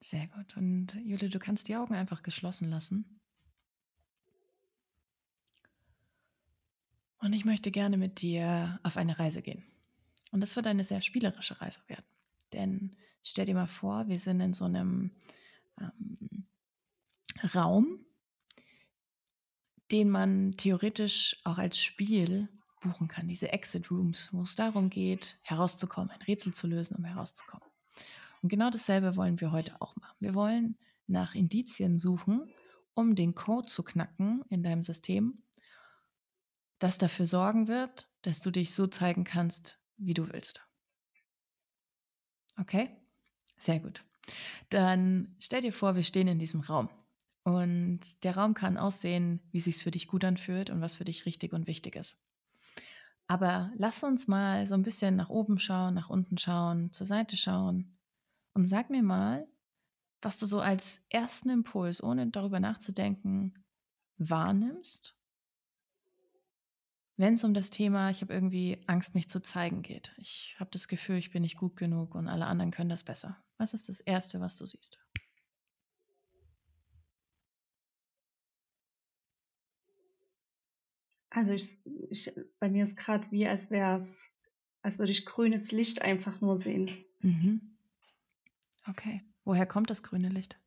[0.01, 0.57] Sehr gut.
[0.57, 3.21] Und Jule, du kannst die Augen einfach geschlossen lassen.
[7.19, 9.63] Und ich möchte gerne mit dir auf eine Reise gehen.
[10.33, 12.05] Und das wird eine sehr spielerische Reise werden.
[12.53, 15.13] Denn stell dir mal vor, wir sind in so einem
[15.79, 16.49] ähm,
[17.55, 18.05] Raum,
[19.93, 22.49] den man theoretisch auch als Spiel
[22.83, 27.05] buchen kann, diese Exit Rooms, wo es darum geht, herauszukommen, ein Rätsel zu lösen, um
[27.05, 27.67] herauszukommen.
[28.43, 30.17] Und genau dasselbe wollen wir heute auch machen.
[30.21, 32.53] Wir wollen nach Indizien suchen,
[32.95, 35.43] um den Code zu knacken in deinem System,
[36.79, 40.67] das dafür sorgen wird, dass du dich so zeigen kannst, wie du willst.
[42.59, 42.91] Okay?
[43.57, 44.05] Sehr gut.
[44.69, 46.89] Dann stell dir vor, wir stehen in diesem Raum.
[47.45, 51.05] Und der Raum kann aussehen, wie es sich für dich gut anfühlt und was für
[51.05, 52.17] dich richtig und wichtig ist.
[53.27, 57.37] Aber lass uns mal so ein bisschen nach oben schauen, nach unten schauen, zur Seite
[57.37, 57.99] schauen
[58.55, 59.47] und sag mir mal,
[60.21, 63.55] was du so als ersten Impuls, ohne darüber nachzudenken,
[64.19, 65.17] wahrnimmst,
[67.23, 70.13] wenn es um das Thema, ich habe irgendwie Angst, mich zu zeigen geht.
[70.17, 73.37] Ich habe das Gefühl, ich bin nicht gut genug und alle anderen können das besser.
[73.59, 75.05] Was ist das Erste, was du siehst?
[81.35, 81.79] Also ich,
[82.11, 84.31] ich, bei mir ist gerade wie, als wäre es,
[84.83, 87.05] als würde ich grünes Licht einfach nur sehen.
[87.21, 87.79] Mhm.
[88.87, 89.23] Okay.
[89.45, 90.59] Woher kommt das grüne Licht?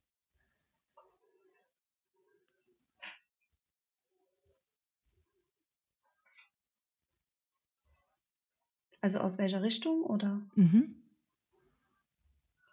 [9.01, 10.41] Also aus welcher Richtung oder?
[10.56, 10.95] Mhm.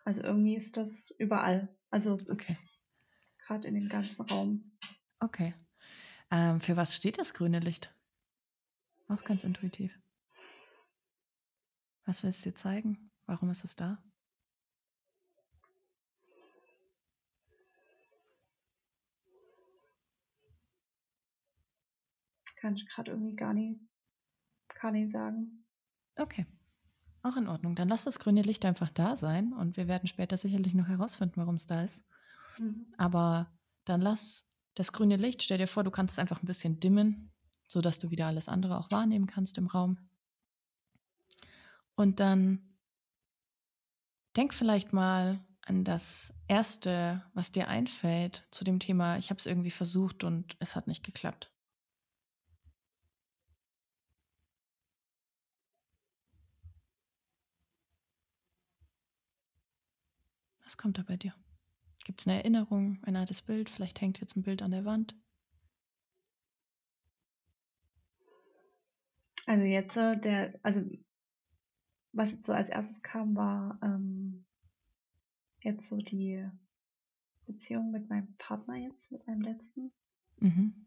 [0.04, 1.68] Also irgendwie ist das überall.
[1.90, 2.52] Also es okay.
[2.52, 2.58] ist
[3.46, 4.72] gerade in dem ganzen Raum.
[5.20, 5.52] Okay.
[6.32, 7.94] Ähm, für was steht das grüne Licht?
[9.08, 9.92] Auch ganz intuitiv.
[12.06, 13.10] Was willst du dir zeigen?
[13.26, 14.02] Warum ist es da?
[22.56, 23.80] Kann ich gerade irgendwie gar nicht,
[24.80, 25.66] gar nicht sagen.
[26.16, 26.46] Okay.
[27.22, 27.74] Auch in Ordnung.
[27.74, 31.36] Dann lass das grüne Licht einfach da sein und wir werden später sicherlich noch herausfinden,
[31.36, 32.06] warum es da ist.
[32.58, 32.86] Mhm.
[32.96, 33.52] Aber
[33.84, 37.30] dann lass das grüne Licht, stell dir vor, du kannst es einfach ein bisschen dimmen,
[37.68, 39.98] sodass du wieder alles andere auch wahrnehmen kannst im Raum.
[41.94, 42.76] Und dann
[44.36, 49.46] denk vielleicht mal an das Erste, was dir einfällt zu dem Thema, ich habe es
[49.46, 51.50] irgendwie versucht und es hat nicht geklappt.
[60.64, 61.34] Was kommt da bei dir?
[62.04, 63.70] Gibt es eine Erinnerung, ein altes Bild?
[63.70, 65.16] Vielleicht hängt jetzt ein Bild an der Wand.
[69.46, 70.82] Also jetzt, äh, der, also
[72.12, 74.44] was jetzt so als erstes kam, war ähm,
[75.60, 76.48] jetzt so die
[77.46, 79.92] Beziehung mit meinem Partner jetzt, mit meinem letzten.
[80.38, 80.86] Mhm.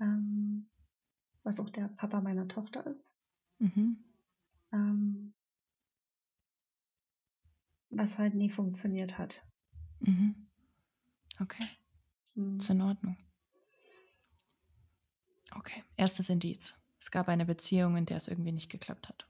[0.00, 0.70] Ähm,
[1.42, 3.12] was auch der Papa meiner Tochter ist.
[3.58, 4.04] Mhm.
[4.72, 5.34] Ähm,
[7.90, 9.44] was halt nie funktioniert hat.
[10.02, 10.34] Mhm.
[11.40, 11.66] Okay.
[12.34, 12.56] Mhm.
[12.56, 13.16] Ist in Ordnung.
[15.54, 16.74] Okay, erstes Indiz.
[16.98, 19.26] Es gab eine Beziehung, in der es irgendwie nicht geklappt hat.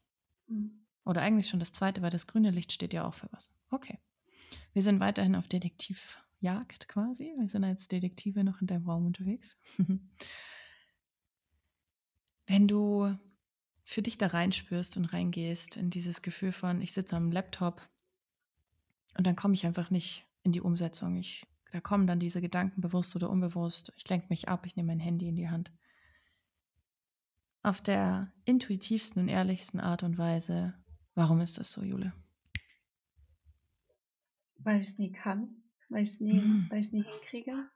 [0.47, 0.85] Mhm.
[1.05, 3.51] Oder eigentlich schon das zweite, weil das grüne Licht steht ja auch für was.
[3.71, 3.99] Okay.
[4.73, 7.35] Wir sind weiterhin auf Detektivjagd quasi.
[7.37, 9.59] Wir sind als Detektive noch in deinem Raum unterwegs.
[12.47, 13.17] Wenn du
[13.85, 17.89] für dich da reinspürst und reingehst in dieses Gefühl von, ich sitze am Laptop
[19.17, 21.17] und dann komme ich einfach nicht in die Umsetzung.
[21.17, 23.93] Ich, da kommen dann diese Gedanken, bewusst oder unbewusst.
[23.97, 25.73] Ich lenke mich ab, ich nehme mein Handy in die Hand.
[27.63, 30.75] Auf der intuitivsten und ehrlichsten Art und Weise,
[31.15, 32.13] warum ist das so, Jule?
[34.59, 35.49] Weil ich es nie kann,
[35.89, 36.69] weil ich es nie, hm.
[36.71, 37.69] nie hinkriege.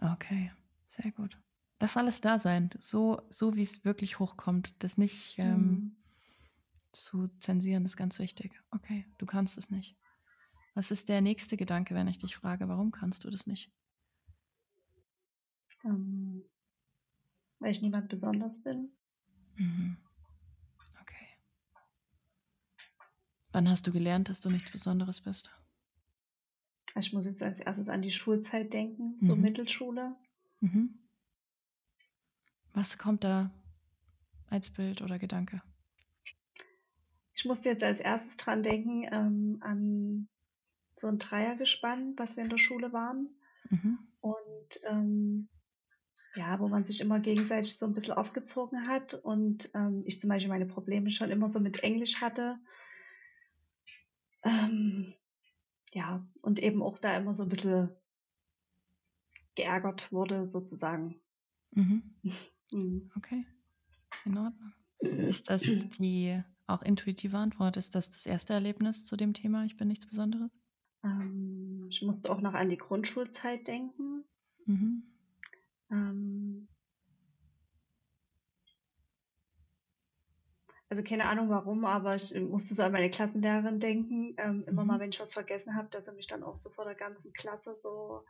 [0.00, 0.52] Okay,
[0.86, 1.38] sehr gut.
[1.80, 4.74] Lass alles da sein, so, so wie es wirklich hochkommt.
[4.82, 5.96] Das nicht ähm, mhm.
[6.92, 8.62] zu zensieren ist ganz wichtig.
[8.70, 9.96] Okay, du kannst es nicht.
[10.76, 13.72] Was ist der nächste Gedanke, wenn ich dich frage, warum kannst du das nicht?
[15.84, 16.44] Um, ähm,
[17.60, 18.90] weil ich niemand besonders bin.
[19.54, 19.96] Mhm.
[21.00, 21.28] Okay.
[23.52, 25.50] Wann hast du gelernt, dass du nichts Besonderes bist?
[26.94, 29.26] Ich muss jetzt als erstes an die Schulzeit denken, mhm.
[29.26, 30.14] so Mittelschule.
[30.60, 30.98] Mhm.
[32.74, 33.50] Was kommt da
[34.50, 35.62] als Bild oder Gedanke?
[37.32, 40.28] Ich musste jetzt als erstes dran denken ähm, an
[40.96, 43.28] so ein Dreiergespann, was wir in der Schule waren.
[43.70, 43.98] Mhm.
[44.20, 45.48] Und ähm,
[46.34, 50.28] ja, wo man sich immer gegenseitig so ein bisschen aufgezogen hat und ähm, ich zum
[50.28, 52.58] Beispiel meine Probleme schon immer so mit Englisch hatte.
[54.42, 55.14] Ähm,
[55.92, 57.90] ja, und eben auch da immer so ein bisschen
[59.54, 61.20] geärgert wurde, sozusagen.
[61.72, 62.02] Mhm.
[62.72, 63.12] Mhm.
[63.16, 63.46] Okay,
[64.24, 64.72] in Ordnung.
[64.98, 65.62] Ist das
[66.00, 67.76] die auch intuitive Antwort?
[67.76, 69.64] Ist das das erste Erlebnis zu dem Thema?
[69.64, 70.50] Ich bin nichts Besonderes?
[71.06, 74.24] Ähm, ich musste auch noch an die Grundschulzeit denken.
[74.66, 75.02] Mhm.
[75.90, 76.68] Ähm,
[80.88, 84.34] also keine Ahnung warum, aber ich musste so an meine Klassenlehrerin denken.
[84.38, 84.88] Ähm, immer mhm.
[84.88, 87.32] mal, wenn ich was vergessen habe, dass er mich dann auch so vor der ganzen
[87.32, 88.24] Klasse so,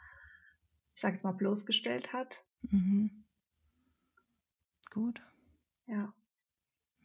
[0.95, 2.45] ich sag jetzt mal, bloßgestellt hat.
[2.71, 3.25] Mhm
[4.97, 5.21] gut.
[5.87, 6.15] Ja.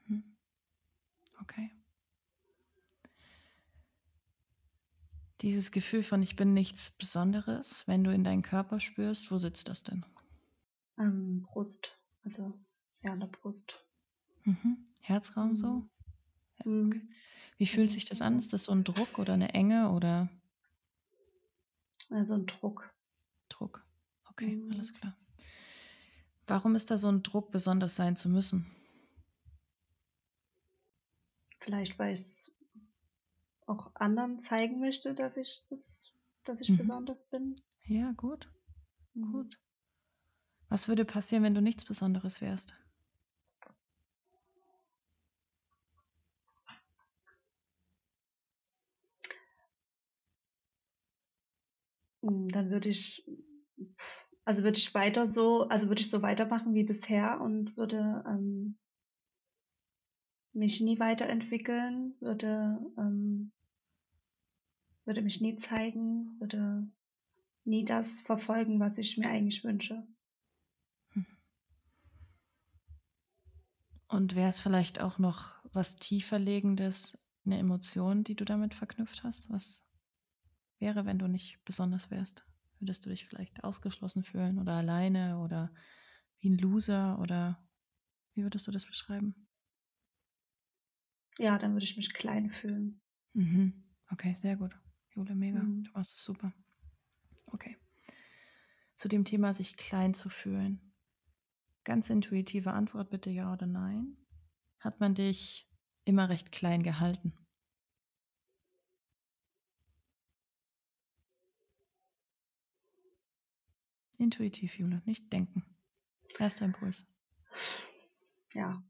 [0.08, 0.24] Mhm.
[1.42, 1.70] Okay.
[5.42, 9.70] Dieses Gefühl von ich bin nichts Besonderes, wenn du in deinen Körper spürst, wo sitzt
[9.70, 10.06] das denn?
[11.00, 12.54] Ähm, Brust, also
[13.02, 13.84] ja, an der Brust.
[14.44, 14.86] Mhm.
[15.02, 15.58] Herzraum mhm.
[15.58, 15.90] so?
[16.60, 16.88] Ja, mhm.
[16.88, 17.02] okay.
[17.58, 18.38] Wie fühlt sich das an?
[18.38, 20.30] Ist das so ein Druck oder eine Enge oder?
[22.10, 22.94] Also ein Druck.
[23.50, 23.84] Druck.
[24.30, 24.72] Okay, mhm.
[24.74, 25.18] alles klar.
[26.46, 28.66] Warum ist da so ein Druck, besonders sein zu müssen?
[31.60, 32.52] Vielleicht, weil es
[33.72, 35.80] auch anderen zeigen möchte, dass ich, das,
[36.46, 36.78] dass ich mhm.
[36.78, 37.56] besonders bin.
[37.86, 38.50] Ja, gut.
[39.14, 39.32] Mhm.
[39.32, 39.60] Gut.
[40.70, 42.76] Was würde passieren, wenn du nichts Besonderes wärst?
[52.22, 53.26] Hm, dann würde ich
[54.46, 58.78] also würde ich weiter so, also würde ich so weitermachen wie bisher und würde ähm,
[60.54, 63.52] mich nie weiterentwickeln, würde, ähm,
[65.06, 66.88] würde mich nie zeigen, würde
[67.66, 70.04] nie das verfolgen, was ich mir eigentlich wünsche.
[74.08, 79.50] Und wäre es vielleicht auch noch was tieferlegendes, eine Emotion, die du damit verknüpft hast?
[79.50, 79.90] Was
[80.80, 82.46] wäre, wenn du nicht besonders wärst?
[82.80, 85.74] Würdest du dich vielleicht ausgeschlossen fühlen oder alleine oder
[86.40, 87.64] wie ein Loser oder
[88.34, 89.48] wie würdest du das beschreiben?
[91.38, 93.02] Ja, dann würde ich mich klein fühlen.
[93.34, 93.84] Mhm.
[94.12, 94.78] Okay, sehr gut.
[95.16, 95.60] Jule, mega.
[95.60, 95.84] Mhm.
[95.84, 96.54] Du machst es super.
[97.48, 97.78] Okay.
[98.96, 100.94] Zu dem Thema, sich klein zu fühlen.
[101.84, 104.18] Ganz intuitive Antwort bitte ja oder nein.
[104.80, 105.68] Hat man dich
[106.06, 107.34] immer recht klein gehalten?
[114.18, 115.66] Intuitiv, Jule, nicht denken.
[116.38, 117.08] Erster Impuls.
[118.54, 118.84] Ja.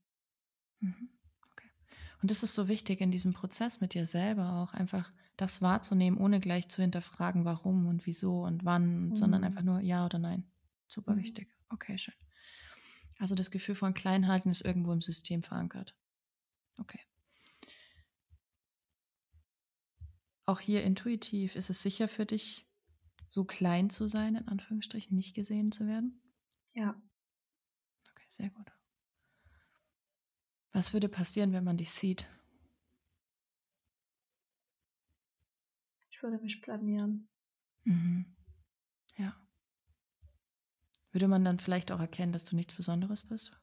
[0.81, 1.09] Mhm.
[1.51, 1.69] Okay.
[2.21, 6.19] Und das ist so wichtig in diesem Prozess mit dir selber auch, einfach das wahrzunehmen,
[6.19, 9.15] ohne gleich zu hinterfragen, warum und wieso und wann, mhm.
[9.15, 10.45] sondern einfach nur ja oder nein.
[10.87, 11.19] Super mhm.
[11.19, 11.49] wichtig.
[11.69, 12.13] Okay, schön.
[13.17, 15.95] Also das Gefühl von Kleinhalten ist irgendwo im System verankert.
[16.79, 16.99] Okay.
[20.51, 22.67] auch hier intuitiv, ist es sicher für dich,
[23.27, 26.21] so klein zu sein, in Anführungsstrichen, nicht gesehen zu werden?
[26.73, 27.01] Ja.
[28.11, 28.71] Okay, sehr gut.
[30.73, 32.27] Was würde passieren, wenn man dich sieht?
[36.21, 37.27] Ich würde mich blamieren.
[37.83, 38.27] Mhm.
[39.17, 39.35] Ja.
[41.11, 43.59] Würde man dann vielleicht auch erkennen, dass du nichts Besonderes bist?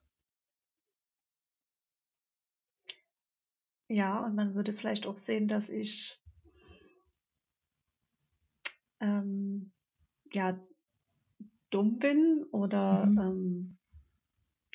[3.87, 6.21] Ja, und man würde vielleicht auch sehen, dass ich
[8.99, 9.71] ähm,
[10.33, 10.59] ja
[11.71, 13.18] dumm bin oder Mhm.
[13.21, 13.79] ähm,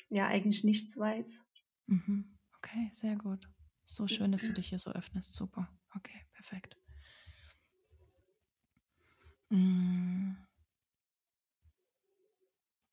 [0.08, 1.44] ja eigentlich nichts weiß.
[1.88, 2.38] Mhm.
[2.56, 3.46] Okay, sehr gut.
[3.84, 5.34] So schön, dass du dich hier so öffnest.
[5.34, 5.68] Super.
[5.94, 6.78] Okay, perfekt.
[9.50, 10.36] Mm.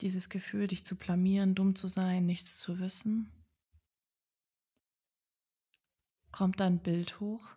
[0.02, 3.32] Dieses Gefühl, dich zu blamieren, dumm zu sein, nichts zu wissen.
[6.32, 7.56] Kommt da ein Bild hoch?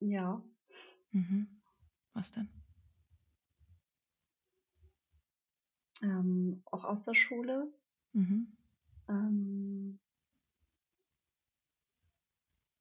[0.00, 0.42] Ja,
[1.12, 1.48] Mhm.
[2.14, 2.48] Was denn?
[6.02, 7.72] ähm, auch aus der Schule.
[8.12, 8.56] Mhm.
[9.08, 9.98] Ähm,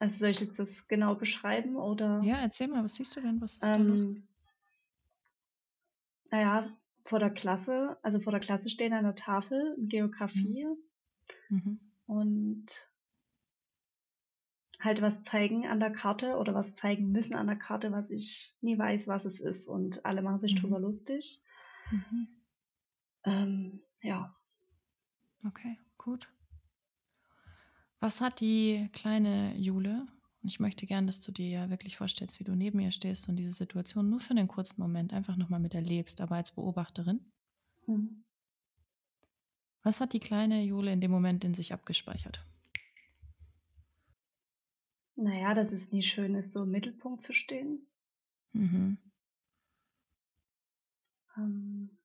[0.06, 2.22] also soll ich jetzt das genau beschreiben oder?
[2.24, 3.42] Ja, erzähl mal, was siehst du denn?
[3.42, 4.02] Was ist da los?
[4.02, 4.24] Ähm,
[6.32, 6.70] naja,
[7.06, 10.68] vor der Klasse, also vor der Klasse stehen an der Tafel in Geografie
[11.50, 11.80] Mhm.
[12.08, 12.66] und
[14.80, 18.56] halt was zeigen an der Karte oder was zeigen müssen an der Karte, was ich
[18.62, 19.68] nie weiß, was es ist.
[19.68, 20.62] Und alle machen sich Mhm.
[20.62, 21.42] drüber lustig.
[21.92, 22.28] Mhm.
[23.24, 24.36] Ähm, ja,
[25.46, 26.28] Okay, gut.
[28.06, 30.06] Was hat die kleine Jule?
[30.44, 33.28] Und ich möchte gern, dass du dir ja wirklich vorstellst, wie du neben ihr stehst
[33.28, 37.20] und diese Situation nur für einen kurzen Moment einfach nochmal miterlebst, aber als Beobachterin.
[37.88, 38.24] hm.
[39.82, 42.46] Was hat die kleine Jule in dem Moment in sich abgespeichert?
[45.16, 47.88] naja, dass es nie schön ist, so im Mittelpunkt zu stehen.
[48.54, 49.00] Mhm.
[51.38, 51.98] Ähm,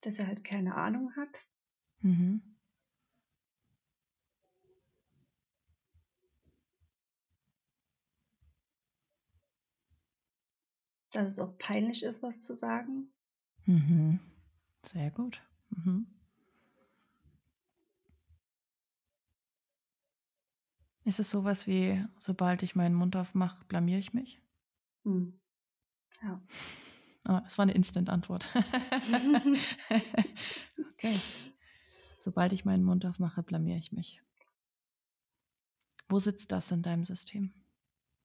[0.00, 1.47] dass er halt keine Ahnung hat.
[2.02, 2.40] Mhm.
[11.12, 13.10] Dass es auch peinlich ist, was zu sagen.
[13.66, 14.20] Mhm.
[14.82, 15.42] Sehr gut.
[15.70, 16.06] Mhm.
[21.04, 24.40] Ist es sowas wie, sobald ich meinen Mund aufmache, blamier ich mich?
[25.04, 25.40] Hm.
[26.22, 26.40] Ja.
[27.28, 28.46] Oh, das war eine Instant-Antwort.
[30.92, 31.18] okay.
[32.18, 34.20] Sobald ich meinen Mund aufmache, blamier ich mich.
[36.08, 37.52] Wo sitzt das in deinem System,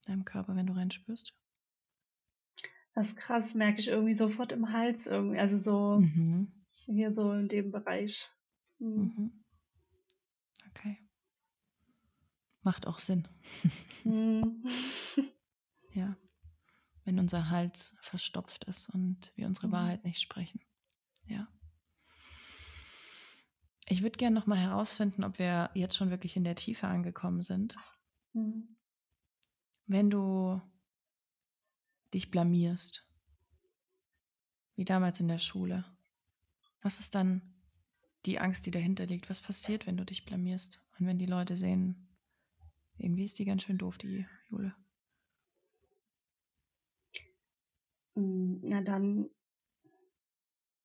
[0.06, 1.34] deinem Körper, wenn du reinspürst?
[2.94, 5.38] Das ist krass, merke ich irgendwie sofort im Hals irgendwie.
[5.38, 6.52] Also so Mhm.
[6.86, 8.28] hier so in dem Bereich.
[8.78, 8.96] Hm.
[8.96, 9.44] Mhm.
[10.70, 10.98] Okay.
[12.62, 13.28] Macht auch Sinn.
[14.02, 14.64] Hm.
[15.92, 16.16] Ja.
[17.04, 19.72] Wenn unser Hals verstopft ist und wir unsere Mhm.
[19.72, 20.60] Wahrheit nicht sprechen.
[21.26, 21.46] Ja.
[23.86, 27.76] Ich würde gerne nochmal herausfinden, ob wir jetzt schon wirklich in der Tiefe angekommen sind.
[28.32, 28.76] Hm.
[29.86, 30.60] Wenn du
[32.14, 33.06] dich blamierst,
[34.76, 35.84] wie damals in der Schule,
[36.80, 37.42] was ist dann
[38.24, 39.28] die Angst, die dahinter liegt?
[39.28, 40.80] Was passiert, wenn du dich blamierst?
[40.98, 42.08] Und wenn die Leute sehen,
[42.96, 44.74] irgendwie ist die ganz schön doof, die Jule.
[48.14, 49.28] Hm, Na dann,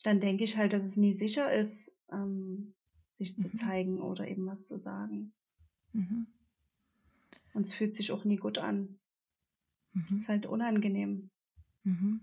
[0.03, 2.75] dann denke ich halt, dass es nie sicher ist, ähm,
[3.19, 3.57] sich zu Mhm.
[3.59, 5.31] zeigen oder eben was zu sagen.
[5.93, 6.25] Mhm.
[7.53, 8.97] Und es fühlt sich auch nie gut an.
[9.93, 10.17] Es Mhm.
[10.17, 11.29] ist halt unangenehm.
[11.83, 12.21] Mhm.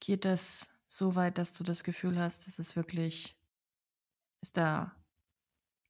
[0.00, 3.36] Geht das so weit, dass du das Gefühl hast, dass es wirklich,
[4.42, 4.94] ist da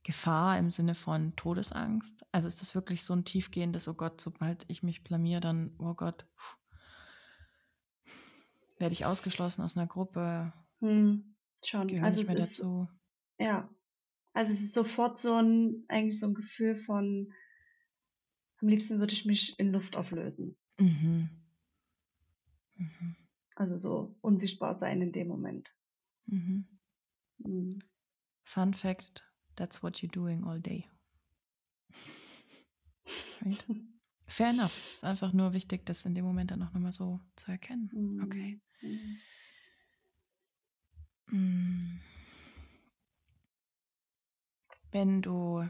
[0.02, 2.24] Gefahr im Sinne von Todesangst?
[2.32, 5.94] Also ist das wirklich so ein tiefgehendes, oh Gott, sobald ich mich blamier, dann, oh
[5.94, 6.58] Gott, pff,
[8.78, 11.34] werde ich ausgeschlossen aus einer Gruppe, Hm,
[11.64, 11.88] schon.
[11.88, 12.88] gehöre Also nicht mehr dazu.
[13.40, 13.68] Ja,
[14.34, 17.32] also es ist sofort so ein, eigentlich so ein Gefühl von,
[18.60, 20.56] am liebsten würde ich mich in Luft auflösen.
[20.78, 21.30] Mhm.
[22.76, 23.16] Mhm.
[23.56, 25.74] Also so unsichtbar sein in dem Moment.
[26.26, 26.66] Mhm.
[27.42, 27.78] Hm.
[28.44, 29.24] Fun fact,
[29.56, 30.86] that's what you're doing all day.
[33.42, 33.64] Right?
[34.26, 34.92] Fair enough.
[34.92, 38.22] Ist einfach nur wichtig, das in dem Moment dann auch nochmal so zu erkennen.
[38.24, 38.60] Okay.
[41.30, 42.00] Hm.
[44.90, 45.68] Wenn du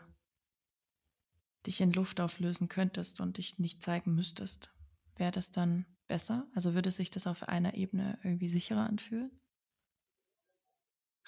[1.67, 4.71] dich in Luft auflösen könntest und dich nicht zeigen müsstest,
[5.17, 6.49] wäre das dann besser?
[6.55, 9.31] Also würde sich das auf einer Ebene irgendwie sicherer anfühlen?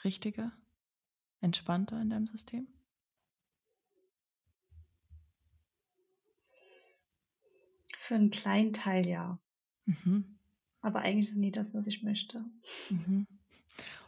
[0.05, 0.53] Richtiger?
[1.43, 2.69] entspannter in deinem System?
[7.99, 9.39] Für einen kleinen Teil ja.
[9.85, 10.39] Mhm.
[10.81, 12.45] Aber eigentlich ist es nie das, was ich möchte.
[12.91, 13.27] Mhm.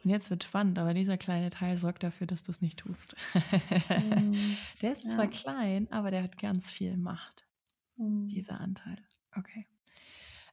[0.02, 3.16] Und jetzt wird spannend, aber dieser kleine Teil sorgt dafür, dass du es nicht tust.
[3.34, 4.56] Mhm.
[4.82, 5.10] der ist ja.
[5.10, 7.46] zwar klein, aber der hat ganz viel Macht.
[7.96, 8.28] Mhm.
[8.28, 8.98] Dieser Anteil.
[9.34, 9.66] Okay.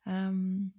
[0.06, 0.74] Ähm,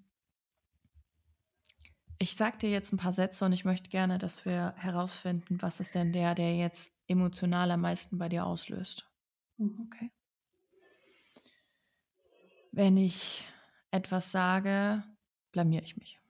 [2.18, 5.80] ich sage dir jetzt ein paar Sätze und ich möchte gerne, dass wir herausfinden, was
[5.80, 9.10] ist denn der, der jetzt emotional am meisten bei dir auslöst.
[9.58, 9.88] Mhm.
[9.88, 10.10] Okay.
[12.70, 13.44] Wenn ich
[13.90, 15.04] etwas sage,
[15.50, 16.21] blamiere ich mich.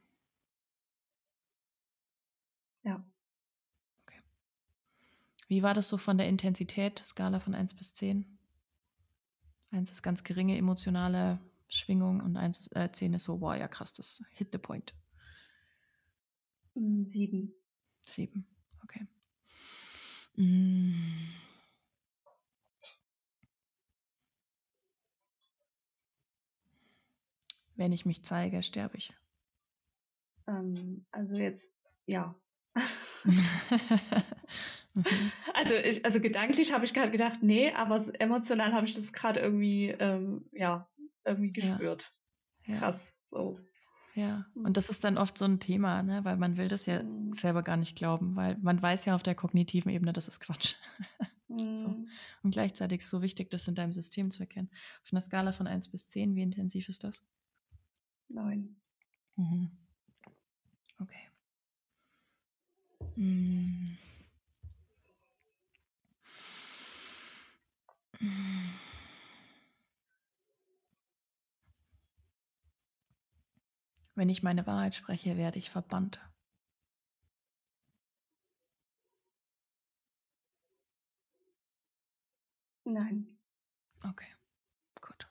[5.53, 8.25] Wie war das so von der Intensität, Skala von 1 bis 10?
[9.71, 11.39] 1 ist ganz geringe emotionale
[11.69, 14.95] Schwingung und 1 äh, 10 ist so, wow, ja krass, das hit the point.
[16.73, 17.53] Hm, sieben.
[18.07, 18.47] Sieben,
[18.83, 19.07] okay.
[20.37, 20.95] Mm.
[27.77, 29.13] Wenn ich mich zeige, sterbe ich.
[30.47, 31.69] Ähm, also jetzt,
[32.07, 32.35] ja.
[35.55, 39.41] also, ich, also gedanklich habe ich gerade gedacht, nee, aber emotional habe ich das gerade
[39.41, 40.89] irgendwie, ähm, ja,
[41.25, 42.13] irgendwie gespürt.
[42.67, 42.79] Ja.
[42.79, 43.59] Krass, so.
[44.15, 44.73] Ja, und mhm.
[44.75, 46.23] das ist dann oft so ein Thema, ne?
[46.25, 47.33] weil man will das ja mhm.
[47.33, 50.75] selber gar nicht glauben, weil man weiß ja auf der kognitiven Ebene, das ist Quatsch.
[51.49, 51.89] so.
[51.89, 52.11] Mhm.
[52.43, 54.71] Und gleichzeitig ist es so wichtig, das in deinem System zu erkennen.
[55.03, 57.25] Auf einer Skala von 1 bis 10, wie intensiv ist das?
[58.29, 58.77] 9.
[59.37, 59.71] Mhm.
[60.99, 61.29] Okay.
[63.17, 63.97] Mhm.
[74.15, 76.21] Wenn ich meine Wahrheit spreche, werde ich verbannt.
[82.85, 83.27] Nein.
[84.05, 84.29] Okay,
[85.01, 85.29] gut.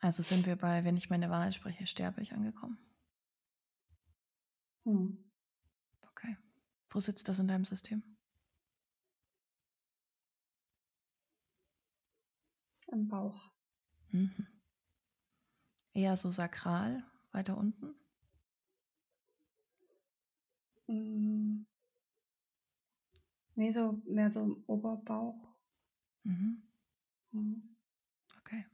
[0.00, 2.78] Also sind wir bei, wenn ich meine Wahrheit spreche, sterbe ich angekommen.
[4.84, 5.18] Hm.
[6.10, 6.36] Okay.
[6.90, 8.13] Wo sitzt das in deinem System?
[12.94, 13.50] Im Bauch.
[14.10, 14.46] Mhm.
[15.94, 17.96] Eher so sakral, weiter unten?
[20.86, 21.66] Mm.
[23.56, 25.56] Nee, so mehr so im Oberbauch.
[26.22, 26.62] Mhm.
[27.32, 27.76] Mhm.
[28.38, 28.64] Okay.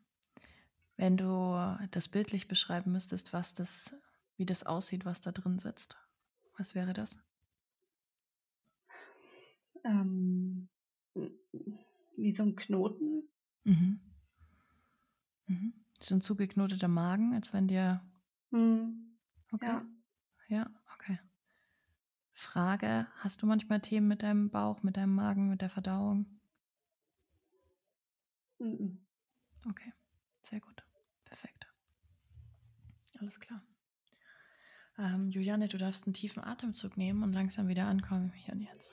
[0.97, 3.95] Wenn du das bildlich beschreiben müsstest, was das,
[4.37, 5.97] wie das aussieht, was da drin sitzt,
[6.59, 7.19] was wäre das?
[9.83, 10.69] Ähm,
[12.17, 13.23] wie so ein Knoten.
[13.65, 14.01] Mhm.
[15.51, 15.75] Mhm.
[16.01, 18.01] So ein zugeknoteter Magen, als wenn dir.
[18.53, 19.19] Hm.
[19.51, 19.67] Okay.
[19.67, 19.85] Ja.
[20.49, 21.19] ja, okay.
[22.33, 26.27] Frage: Hast du manchmal Themen mit deinem Bauch, mit deinem Magen, mit der Verdauung?
[28.61, 29.05] Mhm.
[29.69, 29.93] Okay,
[30.41, 30.85] sehr gut.
[31.25, 31.67] Perfekt.
[33.19, 33.61] Alles klar.
[34.99, 38.93] Ähm, Juliane, du darfst einen tiefen Atemzug nehmen und langsam wieder ankommen hier und jetzt.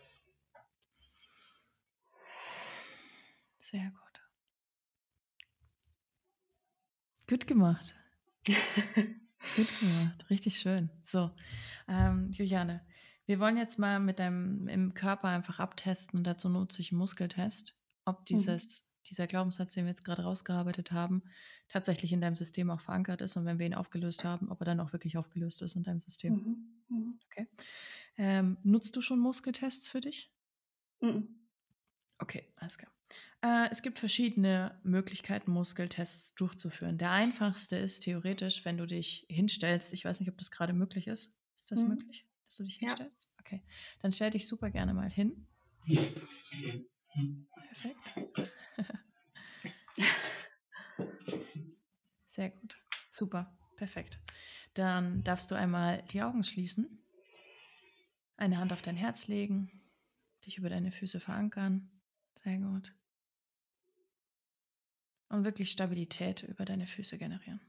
[3.61, 4.06] Sehr gut.
[7.27, 7.95] Gut gemacht.
[8.45, 10.29] Gut gemacht.
[10.29, 10.89] Richtig schön.
[11.05, 11.31] So,
[11.87, 12.81] ähm, Juliane,
[13.25, 16.99] wir wollen jetzt mal mit deinem im Körper einfach abtesten und dazu nutze ich einen
[16.99, 17.75] Muskeltest,
[18.05, 18.25] ob mhm.
[18.25, 19.07] dieses, mhm.
[19.09, 21.21] dieser Glaubenssatz, den wir jetzt gerade rausgearbeitet haben,
[21.67, 24.65] tatsächlich in deinem System auch verankert ist und wenn wir ihn aufgelöst haben, ob er
[24.65, 26.33] dann auch wirklich aufgelöst ist in deinem System.
[26.33, 26.95] Mhm.
[26.97, 27.19] Mhm.
[27.25, 27.47] Okay.
[28.17, 30.31] Ähm, nutzt du schon Muskeltests für dich?
[31.01, 31.27] Mhm.
[32.19, 32.91] Okay, alles klar.
[33.41, 36.97] Äh, es gibt verschiedene Möglichkeiten, Muskeltests durchzuführen.
[36.97, 39.93] Der einfachste ist theoretisch, wenn du dich hinstellst.
[39.93, 41.35] Ich weiß nicht, ob das gerade möglich ist.
[41.55, 41.89] Ist das mhm.
[41.89, 43.29] möglich, dass du dich hinstellst?
[43.29, 43.35] Ja.
[43.39, 43.63] Okay,
[44.01, 45.47] dann stell dich super gerne mal hin.
[47.67, 48.13] Perfekt.
[52.27, 52.77] Sehr gut.
[53.09, 53.57] Super.
[53.77, 54.19] Perfekt.
[54.73, 57.03] Dann darfst du einmal die Augen schließen,
[58.35, 59.71] eine Hand auf dein Herz legen,
[60.45, 61.89] dich über deine Füße verankern.
[62.43, 62.93] Sehr gut.
[65.29, 67.61] Und wirklich Stabilität über deine Füße generieren.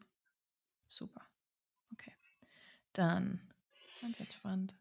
[0.86, 1.28] Super.
[1.92, 2.14] Okay.
[2.92, 3.52] Dann
[4.00, 4.76] ganz entspannt.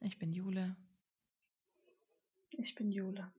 [0.00, 0.76] Ich bin Jule.
[2.50, 3.30] Ich bin Jule.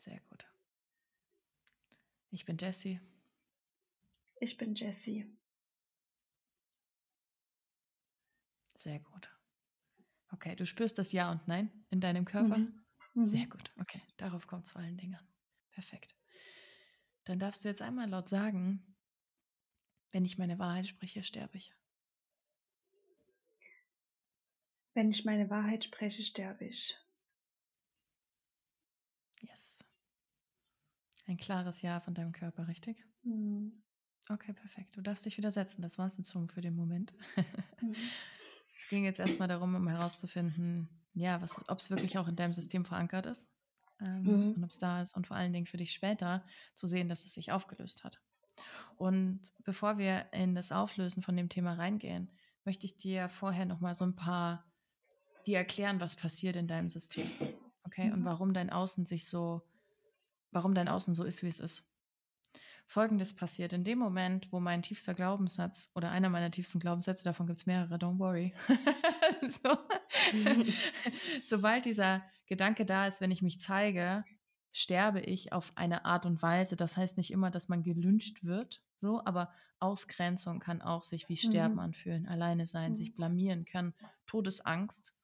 [0.00, 0.46] Sehr gut.
[2.30, 3.00] Ich bin Jessie.
[4.40, 5.26] Ich bin Jessie.
[8.76, 9.30] Sehr gut.
[10.30, 12.58] Okay, du spürst das Ja und Nein in deinem Körper?
[12.58, 12.80] Mhm.
[13.14, 13.26] Mhm.
[13.26, 13.72] Sehr gut.
[13.80, 15.26] Okay, darauf kommt es vor allen Dingen an.
[15.70, 16.16] Perfekt.
[17.24, 18.88] Dann darfst du jetzt einmal laut sagen,
[20.10, 21.74] Wenn ich meine Wahrheit spreche, sterbe ich.
[24.94, 26.96] Wenn ich meine Wahrheit spreche, sterbe ich.
[29.42, 29.84] Yes.
[31.26, 33.04] Ein klares Ja von deinem Körper, richtig?
[33.22, 33.82] Mhm.
[34.30, 34.96] Okay, perfekt.
[34.96, 35.82] Du darfst dich wieder setzen.
[35.82, 37.12] Das war es jetzt schon für den Moment.
[37.80, 37.94] Mhm.
[38.80, 42.84] es ging jetzt erstmal darum, um herauszufinden, ja, ob es wirklich auch in deinem System
[42.84, 43.50] verankert ist
[44.06, 44.52] ähm, mhm.
[44.54, 46.44] und ob es da ist und vor allen Dingen für dich später
[46.74, 48.20] zu sehen, dass es sich aufgelöst hat.
[48.96, 52.30] Und bevor wir in das Auflösen von dem Thema reingehen,
[52.64, 54.64] möchte ich dir vorher noch mal so ein paar
[55.46, 57.30] dir erklären, was passiert in deinem System.
[57.84, 58.08] Okay?
[58.08, 58.12] Mhm.
[58.12, 59.62] Und warum dein Außen sich so,
[60.50, 61.87] warum dein Außen so ist, wie es ist.
[62.88, 63.74] Folgendes passiert.
[63.74, 67.66] In dem Moment, wo mein tiefster Glaubenssatz oder einer meiner tiefsten Glaubenssätze, davon gibt es
[67.66, 68.54] mehrere, don't worry.
[69.46, 69.76] so.
[71.44, 74.24] Sobald dieser Gedanke da ist, wenn ich mich zeige,
[74.72, 76.76] sterbe ich auf eine Art und Weise.
[76.76, 81.36] Das heißt nicht immer, dass man gelünscht wird, so, aber Ausgrenzung kann auch sich wie
[81.36, 81.80] Sterben mhm.
[81.80, 82.96] anfühlen, alleine sein, mhm.
[82.96, 83.92] sich blamieren kann,
[84.26, 85.14] Todesangst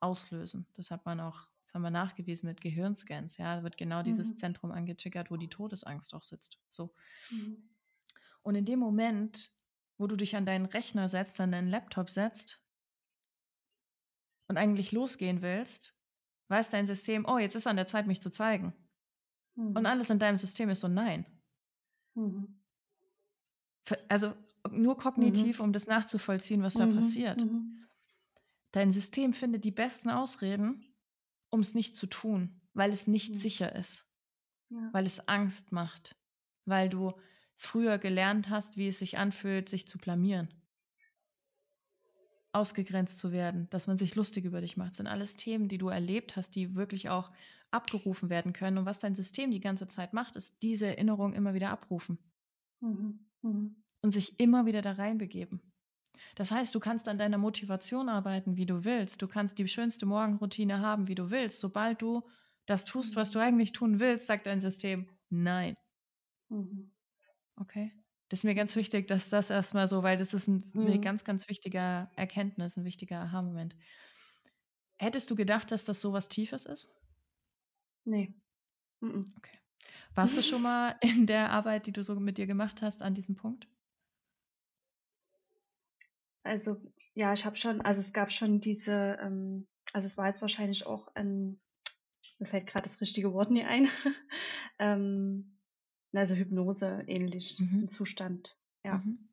[0.00, 0.66] auslösen.
[0.74, 3.36] Das hat man auch, das haben wir nachgewiesen mit Gehirnscans.
[3.36, 4.36] Ja, da wird genau dieses mhm.
[4.38, 6.58] Zentrum angetriggert, wo die Todesangst auch sitzt.
[6.70, 6.94] So.
[7.30, 7.68] Mhm.
[8.40, 9.50] Und in dem Moment,
[9.98, 12.62] wo du dich an deinen Rechner setzt, an deinen Laptop setzt
[14.46, 15.94] und eigentlich losgehen willst,
[16.48, 18.72] weiß dein System, oh, jetzt ist an der Zeit, mich zu zeigen.
[19.54, 19.76] Mhm.
[19.76, 21.26] Und alles in deinem System ist so nein.
[22.14, 22.62] Mhm.
[24.08, 24.32] Also
[24.70, 25.66] nur kognitiv, mhm.
[25.66, 26.96] um das nachzuvollziehen, was da mhm.
[26.96, 27.44] passiert.
[28.72, 30.87] Dein System findet die besten Ausreden,
[31.50, 33.36] um es nicht zu tun, weil es nicht mhm.
[33.36, 34.06] sicher ist,
[34.70, 34.88] ja.
[34.92, 36.16] weil es Angst macht,
[36.64, 37.12] weil du
[37.56, 40.48] früher gelernt hast, wie es sich anfühlt, sich zu blamieren,
[42.52, 44.90] ausgegrenzt zu werden, dass man sich lustig über dich macht.
[44.90, 47.30] Das sind alles Themen, die du erlebt hast, die wirklich auch
[47.70, 48.78] abgerufen werden können.
[48.78, 52.18] Und was dein System die ganze Zeit macht, ist diese Erinnerung immer wieder abrufen
[52.80, 53.26] mhm.
[53.42, 53.82] Mhm.
[54.02, 55.60] und sich immer wieder da reinbegeben.
[56.34, 59.22] Das heißt, du kannst an deiner Motivation arbeiten, wie du willst.
[59.22, 61.60] Du kannst die schönste Morgenroutine haben, wie du willst.
[61.60, 62.22] Sobald du
[62.66, 65.74] das tust, was du eigentlich tun willst, sagt dein System nein.
[66.48, 66.92] Mhm.
[67.56, 67.92] Okay.
[68.28, 70.86] Das ist mir ganz wichtig, dass das erstmal so, weil das ist ein, mhm.
[70.86, 73.74] eine ganz, ganz wichtige Erkenntnis, ein wichtiger Aha-Moment.
[74.98, 76.94] Hättest du gedacht, dass das so was Tiefes ist?
[78.04, 78.34] Nee.
[79.00, 79.32] Mhm.
[79.38, 79.58] Okay.
[80.14, 83.14] Warst du schon mal in der Arbeit, die du so mit dir gemacht hast, an
[83.14, 83.68] diesem Punkt?
[86.48, 86.80] Also
[87.14, 90.86] ja, ich habe schon, also es gab schon diese, ähm, also es war jetzt wahrscheinlich
[90.86, 91.60] auch ein,
[92.38, 93.88] mir fällt gerade das richtige Wort nie ein,
[94.78, 95.58] ähm,
[96.12, 97.90] also Hypnose ähnlich mhm.
[97.90, 98.98] Zustand, ja.
[98.98, 99.28] Mhm.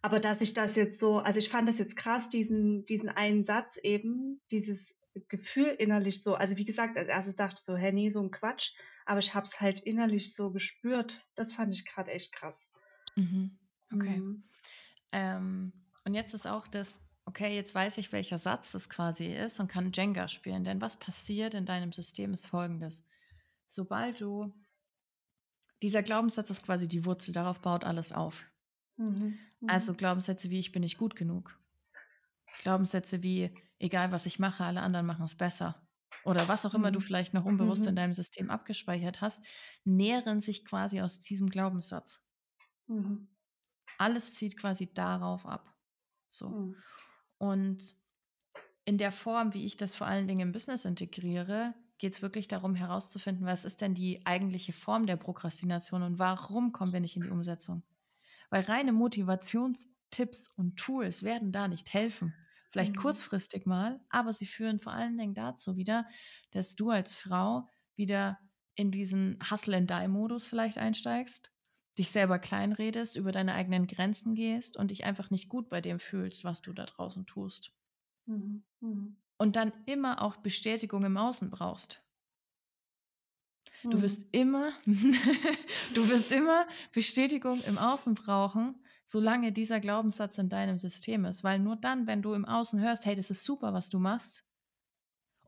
[0.00, 3.44] Aber dass ich das jetzt so, also ich fand das jetzt krass, diesen, diesen einen
[3.44, 4.96] Satz eben, dieses
[5.28, 8.30] Gefühl innerlich so, also wie gesagt, als erstes dachte ich so, hä, nee, so ein
[8.30, 8.72] Quatsch,
[9.06, 11.26] aber ich habe es halt innerlich so gespürt.
[11.34, 12.70] Das fand ich gerade echt krass.
[13.16, 13.58] Mhm.
[13.92, 14.20] Okay.
[14.20, 14.44] Mhm.
[15.12, 15.72] Ähm,
[16.08, 19.68] und jetzt ist auch das, okay, jetzt weiß ich, welcher Satz das quasi ist und
[19.68, 20.64] kann Jenga spielen.
[20.64, 23.04] Denn was passiert in deinem System ist folgendes.
[23.66, 24.54] Sobald du,
[25.82, 28.46] dieser Glaubenssatz ist quasi die Wurzel, darauf baut alles auf.
[28.96, 29.38] Mhm.
[29.60, 29.68] Mhm.
[29.68, 31.60] Also Glaubenssätze wie ich bin nicht gut genug.
[32.62, 35.86] Glaubenssätze wie egal was ich mache, alle anderen machen es besser.
[36.24, 37.04] Oder was auch immer du mhm.
[37.04, 37.96] vielleicht noch unbewusst in mhm.
[37.96, 39.44] deinem System abgespeichert hast,
[39.84, 42.26] nähren sich quasi aus diesem Glaubenssatz.
[42.86, 43.28] Mhm.
[43.98, 45.74] Alles zieht quasi darauf ab.
[46.28, 46.48] So.
[46.48, 46.76] Mhm.
[47.38, 47.96] Und
[48.84, 52.48] in der Form, wie ich das vor allen Dingen im Business integriere, geht es wirklich
[52.48, 57.16] darum herauszufinden, was ist denn die eigentliche Form der Prokrastination und warum kommen wir nicht
[57.16, 57.82] in die Umsetzung?
[58.50, 62.34] Weil reine Motivationstipps und Tools werden da nicht helfen.
[62.70, 63.00] Vielleicht mhm.
[63.00, 66.06] kurzfristig mal, aber sie führen vor allen Dingen dazu wieder,
[66.52, 68.38] dass du als Frau wieder
[68.74, 71.50] in diesen Hustle-and-Die-Modus vielleicht einsteigst
[71.98, 76.00] dich selber kleinredest, über deine eigenen Grenzen gehst und dich einfach nicht gut bei dem
[76.00, 77.72] fühlst, was du da draußen tust.
[78.26, 78.62] Mhm.
[78.80, 79.16] Mhm.
[79.38, 82.02] Und dann immer auch Bestätigung im Außen brauchst.
[83.82, 83.90] Mhm.
[83.90, 84.72] Du wirst immer,
[85.94, 91.44] du wirst immer Bestätigung im Außen brauchen, solange dieser Glaubenssatz in deinem System ist.
[91.44, 94.44] Weil nur dann, wenn du im Außen hörst, hey, das ist super, was du machst,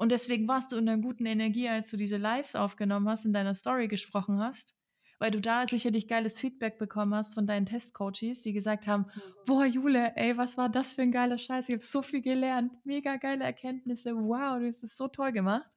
[0.01, 3.35] und deswegen warst du in einer guten Energie, als du diese Lives aufgenommen hast, in
[3.35, 4.75] deiner Story gesprochen hast
[5.21, 9.21] weil du da sicherlich geiles Feedback bekommen hast von deinen Testcoaches, die gesagt haben, mhm.
[9.45, 11.69] boah, Jule, ey, was war das für ein geiler Scheiß?
[11.69, 15.77] Ich habe so viel gelernt, mega geile Erkenntnisse, wow, du hast es so toll gemacht.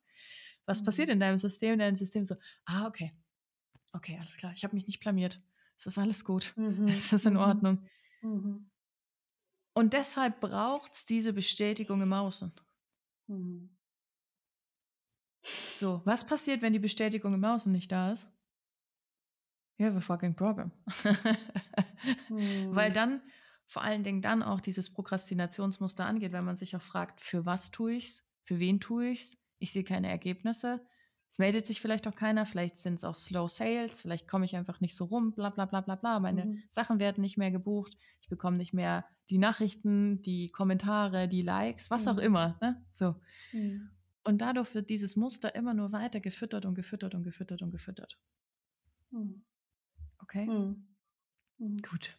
[0.66, 0.86] Was mhm.
[0.86, 1.78] passiert in deinem System?
[1.78, 2.36] Dein System so,
[2.66, 3.12] ah, okay,
[3.92, 5.42] okay, alles klar, ich habe mich nicht blamiert.
[5.78, 6.88] Es ist alles gut, mhm.
[6.88, 7.40] es ist in mhm.
[7.40, 7.90] Ordnung.
[8.22, 8.72] Mhm.
[9.74, 12.54] Und deshalb braucht es diese Bestätigung im Außen.
[13.28, 13.76] Mhm.
[15.76, 18.33] So, was passiert, wenn die Bestätigung im Außen nicht da ist?
[19.84, 20.72] You have a fucking problem.
[22.28, 22.76] hm.
[22.76, 23.22] Weil dann
[23.68, 27.72] vor allen Dingen dann auch dieses Prokrastinationsmuster angeht, wenn man sich auch fragt, für was
[27.72, 30.86] tue ich es, für wen tue ich es, ich sehe keine Ergebnisse,
[31.30, 34.56] es meldet sich vielleicht auch keiner, vielleicht sind es auch Slow Sales, vielleicht komme ich
[34.56, 36.20] einfach nicht so rum, bla bla bla bla bla.
[36.20, 36.64] Meine mhm.
[36.70, 41.90] Sachen werden nicht mehr gebucht, ich bekomme nicht mehr die Nachrichten, die Kommentare, die Likes,
[41.90, 42.12] was mhm.
[42.12, 42.58] auch immer.
[42.62, 42.86] Ne?
[42.92, 43.16] So.
[43.52, 43.90] Mhm.
[44.24, 48.20] Und dadurch wird dieses Muster immer nur weiter gefüttert und gefüttert und gefüttert und gefüttert.
[49.10, 49.44] Mhm.
[50.24, 50.46] Okay?
[50.46, 50.88] Mhm.
[51.58, 51.78] Mhm.
[51.82, 52.18] Gut.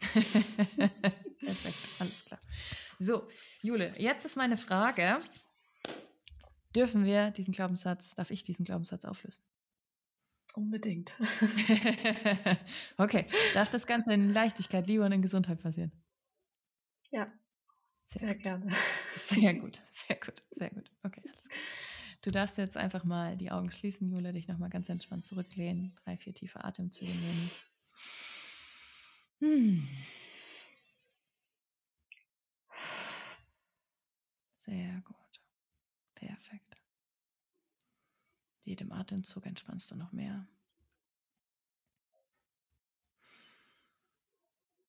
[0.00, 2.38] Perfekt, alles klar.
[2.98, 3.28] So,
[3.62, 5.18] Jule, jetzt ist meine Frage,
[6.74, 9.42] dürfen wir diesen Glaubenssatz, darf ich diesen Glaubenssatz auflösen?
[10.54, 11.12] Unbedingt.
[12.96, 13.26] okay.
[13.54, 15.92] Darf das Ganze in Leichtigkeit, Liebe und in Gesundheit passieren?
[17.10, 17.26] Ja.
[18.06, 18.74] Sehr, sehr gerne.
[19.18, 20.90] Sehr gut, sehr gut, sehr gut.
[21.02, 21.60] Okay, alles klar.
[22.26, 26.16] Du darfst jetzt einfach mal die Augen schließen, Jule, dich nochmal ganz entspannt zurücklehnen, drei,
[26.16, 27.50] vier tiefe Atemzüge nehmen.
[29.38, 29.88] Hm.
[34.64, 35.40] Sehr gut.
[36.16, 36.76] Perfekt.
[38.64, 40.48] Jedem Atemzug entspannst du noch mehr.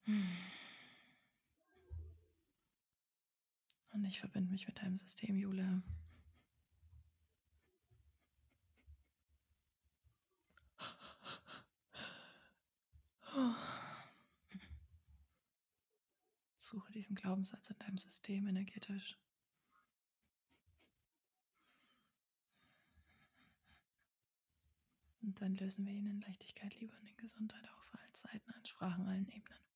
[0.07, 0.25] Und
[4.05, 5.83] ich verbinde mich mit deinem System, Jule.
[16.57, 19.17] Suche diesen Glaubenssatz in deinem System energetisch.
[25.21, 28.65] Und dann lösen wir ihn in Leichtigkeit, Liebe und in Gesundheit auf allen Seiten, allen
[28.65, 29.66] Sprachen, allen Ebenen.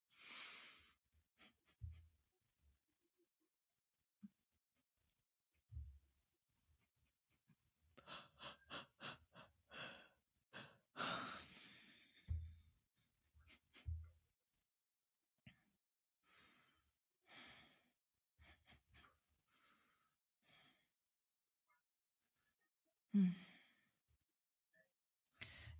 [23.14, 23.32] Hmm.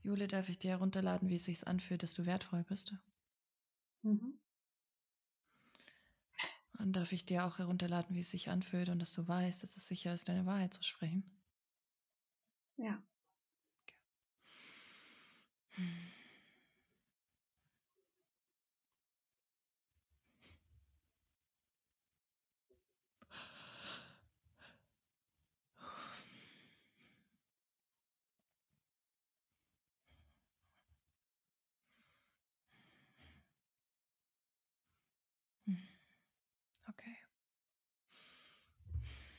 [0.02, 2.94] Jule, darf ich dir herunterladen, wie es sich anfühlt, dass du wertvoll bist?
[4.04, 4.32] Mhm.
[6.78, 9.76] Und darf ich dir auch herunterladen, wie es sich anfühlt und dass du weißt, dass
[9.76, 11.24] es sicher ist, deine Wahrheit zu sprechen?
[12.78, 13.02] Ja.
[13.82, 13.94] Okay.
[15.76, 16.11] Hm.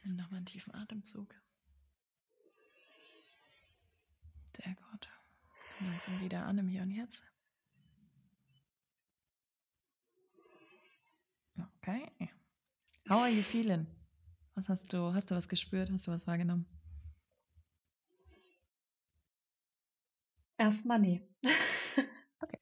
[0.04, 1.34] Nimm nochmal einen tiefen Atemzug.
[4.56, 5.10] Sehr gut.
[5.80, 7.26] Und langsam wieder an im Hier und Jetzt.
[11.58, 12.12] Okay.
[13.10, 13.88] How are you feeling?
[14.56, 15.14] Was hast du?
[15.14, 15.90] Hast du was gespürt?
[15.90, 16.66] Hast du was wahrgenommen?
[20.58, 21.28] Erstmal nee.
[22.40, 22.60] okay.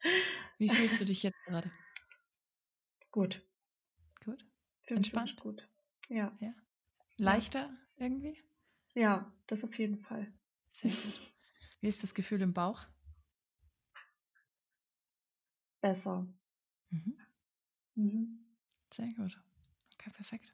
[0.57, 1.71] Wie fühlst du dich jetzt gerade?
[3.11, 3.45] Gut.
[4.23, 4.45] Gut.
[4.85, 5.35] Entspannt.
[5.37, 5.67] Gut.
[6.07, 6.35] Ja.
[6.39, 6.53] ja
[7.17, 8.37] leichter irgendwie?
[8.93, 10.31] Ja, das auf jeden Fall.
[10.71, 11.33] Sehr gut.
[11.81, 12.85] Wie ist das Gefühl im Bauch?
[15.81, 16.27] Besser.
[16.89, 17.17] Mhm.
[17.95, 18.39] Mhm.
[18.93, 19.41] Sehr gut.
[19.95, 20.53] Okay, perfekt.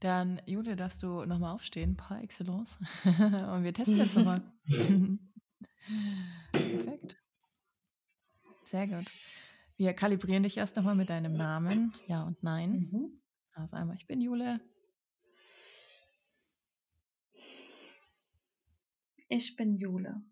[0.00, 2.78] Dann, Jule, darfst du nochmal aufstehen, par excellence.
[3.04, 4.42] Und wir testen jetzt nochmal.
[6.52, 7.16] perfekt.
[8.64, 9.10] Sehr gut.
[9.76, 11.94] Wir kalibrieren dich erst nochmal mit deinem Namen.
[12.06, 12.72] Ja und nein.
[12.72, 13.22] Mhm.
[13.54, 14.60] Also einmal, ich bin Jule.
[19.28, 20.22] Ich bin Jule.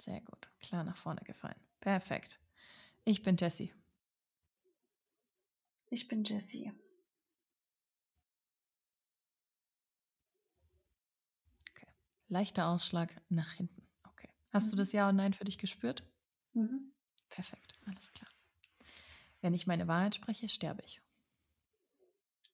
[0.00, 0.50] Sehr gut.
[0.60, 1.60] Klar nach vorne gefallen.
[1.80, 2.40] Perfekt.
[3.04, 3.74] Ich bin Jessie.
[5.90, 6.72] Ich bin Jessie.
[11.70, 11.86] Okay.
[12.28, 13.86] Leichter Ausschlag nach hinten.
[14.04, 14.30] Okay.
[14.50, 14.70] Hast mhm.
[14.72, 16.04] du das Ja und Nein für dich gespürt?
[16.52, 16.92] Mhm.
[17.28, 17.78] Perfekt.
[17.86, 18.30] Alles klar.
[19.40, 21.02] Wenn ich meine Wahrheit spreche, sterbe ich.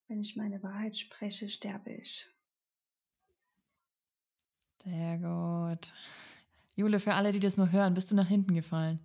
[0.08, 2.26] Wenn ich meine Wahrheit spreche, sterbe ich.
[4.84, 5.92] Sehr gut.
[6.74, 8.98] Jule, für alle, die das nur hören, bist du nach hinten gefallen?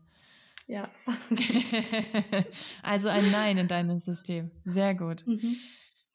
[0.67, 0.89] Ja.
[2.83, 4.51] also ein Nein in deinem System.
[4.63, 5.25] Sehr gut.
[5.27, 5.57] Mhm.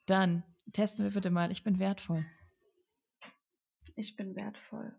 [0.06, 0.42] Dann
[0.72, 1.52] testen wir bitte mal.
[1.52, 2.24] Ich bin wertvoll.
[3.94, 4.94] Ich bin wertvoll.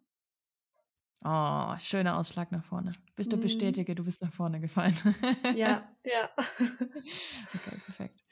[1.24, 2.93] Oh, schöner Ausschlag nach vorne.
[3.16, 3.41] Bist du mhm.
[3.41, 4.95] bestätige, du bist nach vorne gefallen.
[5.55, 6.30] ja, ja.
[6.38, 8.24] okay, perfekt.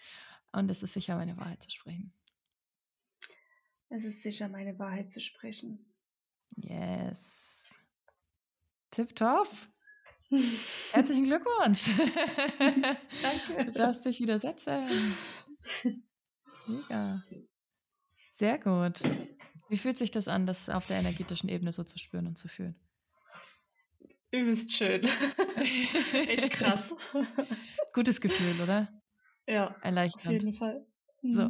[0.52, 2.14] Und es ist sicher, meine Wahrheit zu sprechen.
[3.90, 5.86] Es ist sicher, meine Wahrheit zu sprechen.
[6.56, 7.78] Yes.
[8.92, 9.50] tipptopp.
[10.92, 11.90] Herzlichen Glückwunsch.
[13.22, 13.66] Danke.
[13.66, 15.16] Du darfst dich wieder setzen.
[16.68, 17.24] Mega.
[18.30, 19.02] Sehr gut.
[19.70, 22.48] Wie fühlt sich das an, das auf der energetischen Ebene so zu spüren und zu
[22.48, 22.76] fühlen?
[24.32, 25.04] Übelst schön.
[26.28, 26.94] Echt krass.
[27.94, 28.88] Gutes Gefühl, oder?
[29.48, 29.76] Ja.
[29.82, 30.28] Erleichternd.
[30.38, 30.86] Auf jeden Fall.
[31.22, 31.32] Mhm.
[31.32, 31.50] So,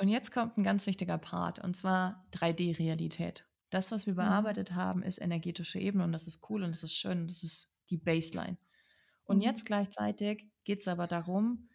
[0.00, 3.45] und jetzt kommt ein ganz wichtiger Part, und zwar 3D-Realität.
[3.70, 4.18] Das, was wir mhm.
[4.18, 7.42] bearbeitet haben, ist energetische Ebene und das ist cool und das ist schön und das
[7.42, 8.56] ist die Baseline.
[9.24, 9.42] Und mhm.
[9.42, 11.68] jetzt gleichzeitig geht es aber darum,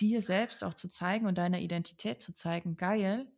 [0.00, 3.30] dir selbst auch zu zeigen und deiner Identität zu zeigen, geil,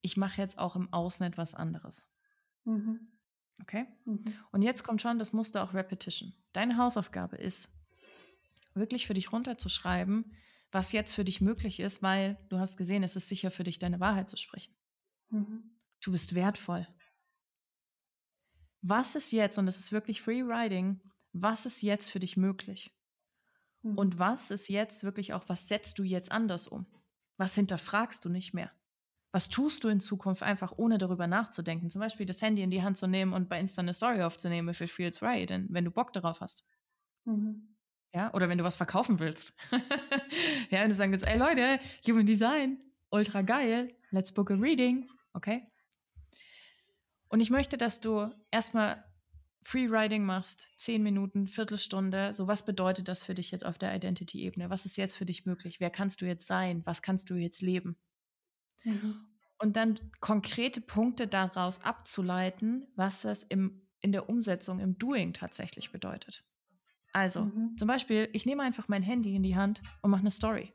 [0.00, 2.08] ich mache jetzt auch im Außen etwas anderes.
[2.64, 3.12] Mhm.
[3.60, 3.86] Okay?
[4.04, 4.24] Mhm.
[4.50, 6.34] Und jetzt kommt schon das Muster auch Repetition.
[6.52, 7.68] Deine Hausaufgabe ist,
[8.74, 10.32] wirklich für dich runterzuschreiben,
[10.70, 13.78] was jetzt für dich möglich ist, weil du hast gesehen, es ist sicher für dich,
[13.78, 14.74] deine Wahrheit zu sprechen.
[15.28, 15.71] Mhm.
[16.02, 16.86] Du bist wertvoll.
[18.82, 21.00] Was ist jetzt, und es ist wirklich Free Riding,
[21.32, 22.90] was ist jetzt für dich möglich?
[23.82, 23.96] Mhm.
[23.96, 26.86] Und was ist jetzt wirklich auch, was setzt du jetzt anders um?
[27.38, 28.70] Was hinterfragst du nicht mehr?
[29.32, 31.88] Was tust du in Zukunft einfach, ohne darüber nachzudenken?
[31.88, 34.68] Zum Beispiel das Handy in die Hand zu nehmen und bei Insta eine Story aufzunehmen,
[34.68, 36.66] if it feels right, wenn du Bock darauf hast.
[37.24, 37.76] Mhm.
[38.14, 39.56] Ja, oder wenn du was verkaufen willst.
[40.70, 42.78] ja, und du sagst jetzt, ey Leute, Human Design,
[43.10, 45.71] ultra geil, let's book a reading, okay?
[47.32, 49.02] Und ich möchte, dass du erstmal
[49.62, 52.34] Freeriding machst, zehn Minuten, Viertelstunde.
[52.34, 54.68] So, was bedeutet das für dich jetzt auf der Identity-Ebene?
[54.68, 55.80] Was ist jetzt für dich möglich?
[55.80, 56.82] Wer kannst du jetzt sein?
[56.84, 57.96] Was kannst du jetzt leben?
[58.84, 59.24] Mhm.
[59.58, 65.90] Und dann konkrete Punkte daraus abzuleiten, was das im, in der Umsetzung, im Doing tatsächlich
[65.90, 66.44] bedeutet.
[67.14, 67.78] Also, mhm.
[67.78, 70.74] zum Beispiel, ich nehme einfach mein Handy in die Hand und mache eine Story.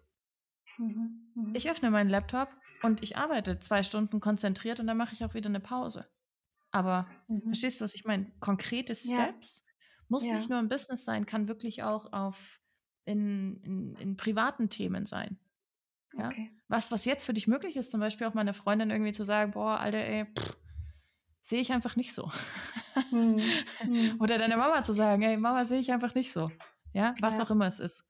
[0.80, 1.30] Mhm.
[1.36, 1.54] Mhm.
[1.56, 2.50] Ich öffne meinen Laptop
[2.82, 6.08] und ich arbeite zwei Stunden konzentriert und dann mache ich auch wieder eine Pause.
[6.72, 7.44] Aber mhm.
[7.44, 8.32] verstehst du, was ich meine?
[8.40, 9.74] Konkrete Steps ja.
[10.10, 10.36] muss ja.
[10.36, 12.62] nicht nur im Business sein, kann wirklich auch auf
[13.06, 15.40] in, in, in privaten Themen sein.
[16.14, 16.28] Ja?
[16.28, 16.52] Okay.
[16.68, 19.52] Was, was jetzt für dich möglich ist, zum Beispiel auch meine Freundin irgendwie zu sagen,
[19.52, 20.26] boah, Alter, ey,
[21.42, 22.32] sehe ich einfach nicht so.
[23.12, 23.42] Mhm.
[23.84, 24.20] Mhm.
[24.20, 26.52] Oder deine Mama zu sagen, ey, Mama, sehe ich einfach nicht so.
[26.94, 27.44] Ja, was ja.
[27.44, 28.10] auch immer es ist.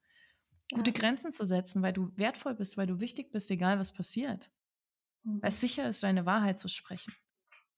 [0.73, 0.91] Gute.
[0.91, 4.49] Grenzen zu setzen, weil du wertvoll bist, weil du wichtig bist, egal was passiert.
[5.23, 5.41] Mhm.
[5.41, 7.13] Weil es sicher ist, deine Wahrheit zu sprechen.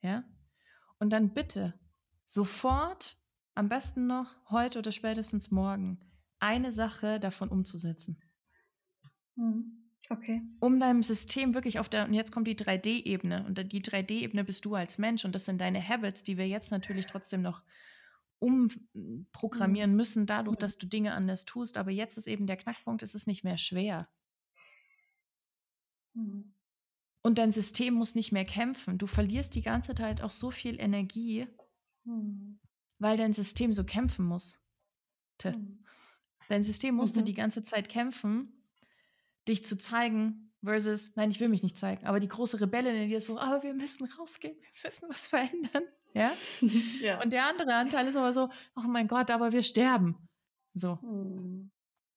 [0.02, 0.24] Ja?
[1.00, 1.74] Und dann bitte
[2.26, 3.18] sofort,
[3.56, 6.00] am besten noch heute oder spätestens morgen,
[6.40, 8.22] eine Sache davon umzusetzen.
[9.36, 9.80] Mhm.
[10.10, 10.42] Okay.
[10.60, 13.46] Um deinem System wirklich auf der, und jetzt kommt die 3D-Ebene.
[13.46, 15.24] Und die 3D-Ebene bist du als Mensch.
[15.24, 17.62] Und das sind deine Habits, die wir jetzt natürlich trotzdem noch
[18.40, 19.98] umprogrammieren mhm.
[19.98, 21.78] müssen, dadurch, dass du Dinge anders tust.
[21.78, 24.10] Aber jetzt ist eben der Knackpunkt, es ist nicht mehr schwer.
[26.14, 26.56] Mhm.
[27.22, 28.98] Und dein System muss nicht mehr kämpfen.
[28.98, 31.48] Du verlierst die ganze Zeit auch so viel Energie,
[32.06, 32.60] mhm.
[32.98, 34.60] weil dein System so kämpfen muss.
[35.44, 35.84] Mhm.
[36.48, 37.26] Dein System musste mhm.
[37.26, 38.64] die ganze Zeit kämpfen,
[39.48, 42.06] dich zu zeigen, versus, nein, ich will mich nicht zeigen.
[42.06, 45.28] Aber die große Rebellin in dir ist so, aber wir müssen rausgehen, wir müssen was
[45.28, 45.84] verändern.
[46.16, 46.34] Ja?
[47.02, 47.22] ja.
[47.22, 50.28] Und der andere Anteil ist aber so, oh mein Gott, aber wir sterben.
[50.74, 50.96] So.
[51.04, 51.70] Mhm.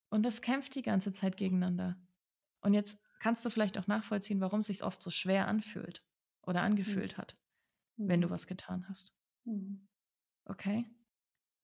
[0.09, 1.99] Und das kämpft die ganze Zeit gegeneinander.
[2.63, 6.05] Und jetzt kannst du vielleicht auch nachvollziehen, warum es sich oft so schwer anfühlt
[6.45, 7.19] oder angefühlt mhm.
[7.19, 7.39] hat,
[7.97, 8.33] wenn du mhm.
[8.33, 9.15] was getan hast.
[9.45, 9.87] Mhm.
[10.45, 10.85] Okay?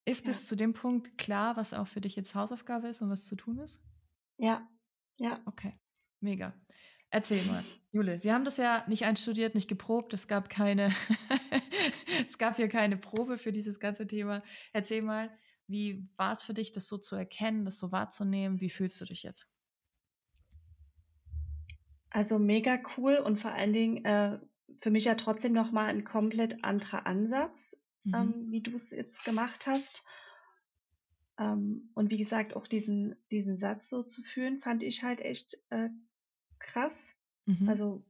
[0.04, 0.28] Ist ja.
[0.28, 3.34] bis zu dem Punkt klar, was auch für dich jetzt Hausaufgabe ist und was zu
[3.34, 3.82] tun ist?
[4.36, 4.68] Ja,
[5.16, 5.42] ja.
[5.46, 5.76] Okay,
[6.20, 6.54] mega.
[7.11, 8.22] Erzähl mal, Jule.
[8.22, 10.14] Wir haben das ja nicht einstudiert, nicht geprobt.
[10.14, 10.94] Es gab keine,
[12.24, 14.44] es gab hier keine Probe für dieses ganze Thema.
[14.72, 15.36] Erzähl mal,
[15.66, 18.61] wie war es für dich, das so zu erkennen, das so wahrzunehmen?
[18.61, 19.50] Wie fühlst du dich jetzt?
[22.18, 24.40] Also mega cool und vor allen Dingen äh,
[24.80, 28.14] für mich ja trotzdem nochmal ein komplett anderer Ansatz, mhm.
[28.14, 30.02] ähm, wie du es jetzt gemacht hast.
[31.38, 35.58] Ähm, und wie gesagt, auch diesen, diesen Satz so zu führen, fand ich halt echt
[35.70, 35.90] äh,
[36.58, 37.14] krass.
[37.46, 37.68] Mhm.
[37.68, 38.04] Also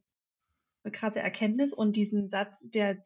[0.84, 3.04] eine krasse Erkenntnis und diesen Satz, der,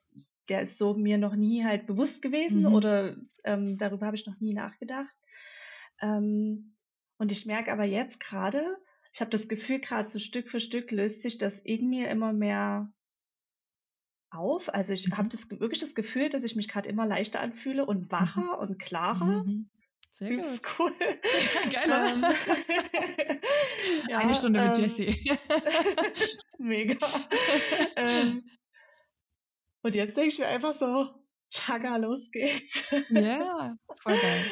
[0.49, 2.75] der ist so mir noch nie halt bewusst gewesen mhm.
[2.75, 5.17] oder ähm, darüber habe ich noch nie nachgedacht.
[6.01, 6.77] Ähm,
[7.19, 8.79] und ich merke aber jetzt gerade,
[9.13, 12.33] ich habe das Gefühl, gerade so Stück für Stück löst sich das in mir immer
[12.33, 12.91] mehr
[14.31, 14.73] auf.
[14.73, 15.19] Also ich mhm.
[15.19, 18.13] habe das wirklich das Gefühl, dass ich mich gerade immer leichter anfühle und mhm.
[18.13, 19.45] wacher und klarer.
[19.45, 19.69] Mhm.
[20.11, 20.79] Sehr Übelst gut.
[20.79, 20.93] cool.
[21.71, 22.25] Geil, ähm,
[24.09, 25.39] ja, Eine Stunde mit ähm, Jessie.
[26.59, 27.07] mega.
[27.97, 28.45] ähm,
[29.83, 31.22] und jetzt denke ich mir einfach so,
[31.53, 32.83] Chaga, los geht's.
[33.11, 34.45] Ja, voll geil.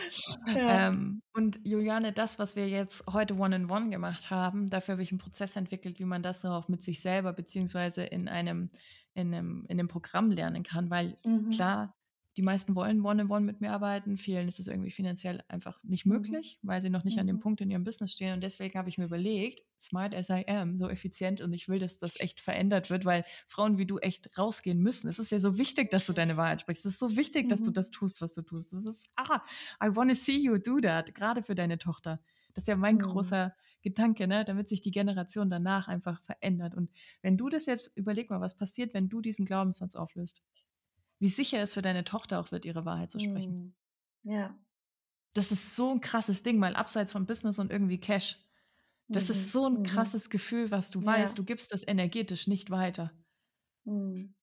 [0.54, 0.88] Ja.
[0.88, 5.10] Ähm, und Juliane, das, was wir jetzt heute One-in-One -one gemacht haben, dafür habe ich
[5.10, 8.70] einen Prozess entwickelt, wie man das auch mit sich selber beziehungsweise in einem,
[9.14, 11.50] in einem, in einem Programm lernen kann, weil mhm.
[11.50, 11.96] klar,
[12.36, 16.12] die meisten wollen One-on-One mit mir arbeiten, vielen ist es irgendwie finanziell einfach nicht mhm.
[16.12, 16.68] möglich, mhm.
[16.68, 17.20] weil sie noch nicht mhm.
[17.20, 17.40] an dem mhm.
[17.40, 18.34] Punkt in ihrem Business stehen.
[18.34, 21.78] Und deswegen habe ich mir überlegt, smart as I am, so effizient und ich will,
[21.78, 25.08] dass das echt verändert wird, weil Frauen wie du echt rausgehen müssen.
[25.08, 26.86] Es ist ja so wichtig, dass du deine Wahrheit sprichst.
[26.86, 27.48] Es ist so wichtig, mhm.
[27.48, 27.74] dass du mhm.
[27.74, 28.72] das tust, was du tust.
[28.72, 29.42] Es ist, ah,
[29.82, 32.18] I want to see you do that, gerade für deine Tochter.
[32.54, 34.44] Das ist ja mein großer Gedanke, ne?
[34.44, 36.74] damit sich die Generation danach einfach verändert.
[36.74, 36.90] Und
[37.22, 40.42] wenn du das jetzt, überleg mal, was passiert, wenn du diesen Glaubenssatz auflöst
[41.20, 43.74] wie sicher es für deine Tochter auch wird, ihre Wahrheit zu sprechen.
[44.24, 44.32] Mhm.
[44.32, 44.58] Ja.
[45.34, 48.36] Das ist so ein krasses Ding, mal abseits von Business und irgendwie Cash.
[49.06, 49.30] Das mhm.
[49.30, 49.82] ist so ein mhm.
[49.84, 50.30] krasses mhm.
[50.30, 51.36] Gefühl, was du weißt, ja.
[51.36, 53.12] du gibst das energetisch nicht weiter.
[53.84, 54.34] Mhm.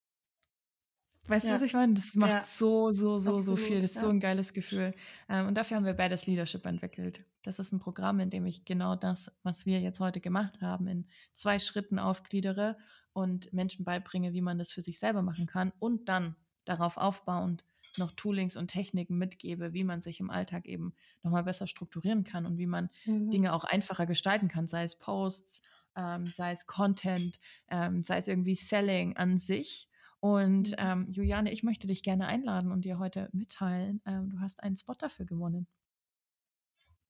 [1.28, 1.52] Weißt ja.
[1.52, 1.94] du, was ich meine?
[1.94, 2.44] Das macht ja.
[2.46, 3.82] so, so, so, Absolut, so viel.
[3.82, 4.94] Das ist so ein geiles Gefühl.
[5.28, 7.26] Ähm, und dafür haben wir Badass Leadership entwickelt.
[7.44, 10.88] Das ist ein Programm, in dem ich genau das, was wir jetzt heute gemacht haben,
[10.88, 12.78] in zwei Schritten aufgliedere
[13.14, 16.36] und Menschen beibringe, wie man das für sich selber machen kann und dann
[16.70, 17.63] darauf aufbauend
[17.97, 20.93] noch Toolings und Techniken mitgebe, wie man sich im Alltag eben
[21.24, 23.30] nochmal besser strukturieren kann und wie man mhm.
[23.30, 25.61] Dinge auch einfacher gestalten kann, sei es Posts,
[25.95, 27.39] ähm, sei es Content,
[27.70, 29.89] ähm, sei es irgendwie Selling an sich.
[30.20, 30.76] Und mhm.
[30.78, 34.76] ähm, Juliane, ich möchte dich gerne einladen und dir heute mitteilen, ähm, du hast einen
[34.76, 35.68] Spot dafür gewonnen.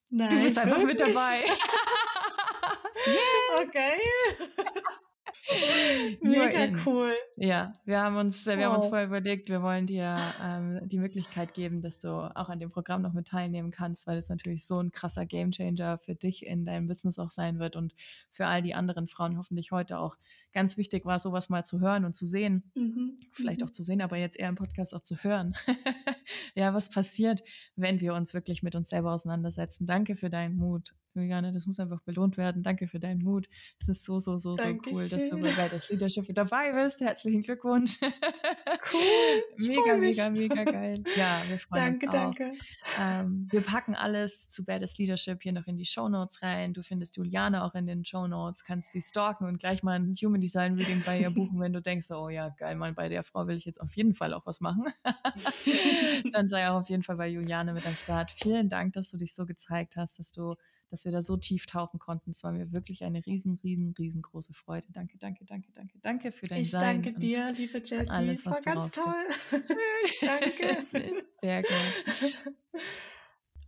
[0.09, 0.99] Nein, du bist einfach wirklich?
[0.99, 1.41] mit dabei.
[3.05, 3.17] yes.
[3.67, 3.97] Okay.
[6.21, 7.13] Mega cool.
[7.35, 8.63] Ja, wir haben uns, wir wow.
[8.65, 12.59] haben uns vorher überlegt, wir wollen dir ähm, die Möglichkeit geben, dass du auch an
[12.59, 16.45] dem Programm noch mit teilnehmen kannst, weil es natürlich so ein krasser Gamechanger für dich
[16.45, 17.93] in deinem Business auch sein wird und
[18.31, 20.17] für all die anderen Frauen hoffentlich heute auch
[20.57, 22.63] ganz wichtig war, sowas mal zu hören und zu sehen.
[22.75, 23.15] Mhm.
[23.31, 23.67] Vielleicht mhm.
[23.67, 25.55] auch zu sehen, aber jetzt eher im Podcast auch zu hören.
[26.55, 27.43] ja, was passiert,
[27.75, 29.85] wenn wir uns wirklich mit uns selber auseinandersetzen.
[29.85, 32.63] Danke für deinen Mut Juliane, das muss einfach belohnt werden.
[32.63, 33.47] Danke für deinen Mut.
[33.79, 37.01] Es ist so, so, so, so cool, dass du bei Badass Leadership dabei bist.
[37.01, 37.99] Herzlichen Glückwunsch.
[38.01, 39.43] Cool.
[39.67, 41.03] mega, mega, mega geil.
[41.15, 42.35] Ja, wir freuen danke, uns auch.
[42.35, 42.57] Danke,
[42.99, 46.73] ähm, wir packen alles zu Badass Leadership hier noch in die Show Notes rein.
[46.73, 50.13] Du findest Juliane auch in den Show Notes, kannst sie stalken und gleich mal ein
[50.21, 53.23] Human Design Reading bei ihr buchen, wenn du denkst, oh ja, geil, mal bei der
[53.23, 54.85] Frau will ich jetzt auf jeden Fall auch was machen.
[56.31, 58.31] Dann sei auch auf jeden Fall bei Juliane mit am Start.
[58.31, 60.55] Vielen Dank, dass du dich so gezeigt hast, dass du
[60.89, 62.31] dass wir da so tief tauchen konnten.
[62.31, 64.87] Es war mir wirklich eine riesen, riesen, riesengroße Freude.
[64.93, 66.99] Danke, danke, danke, danke, danke für dein ich Sein.
[66.99, 68.07] Ich danke dir, liebe Jessie.
[68.07, 69.15] Alles, was war du ganz toll.
[70.21, 70.77] danke.
[71.41, 72.81] Sehr gut.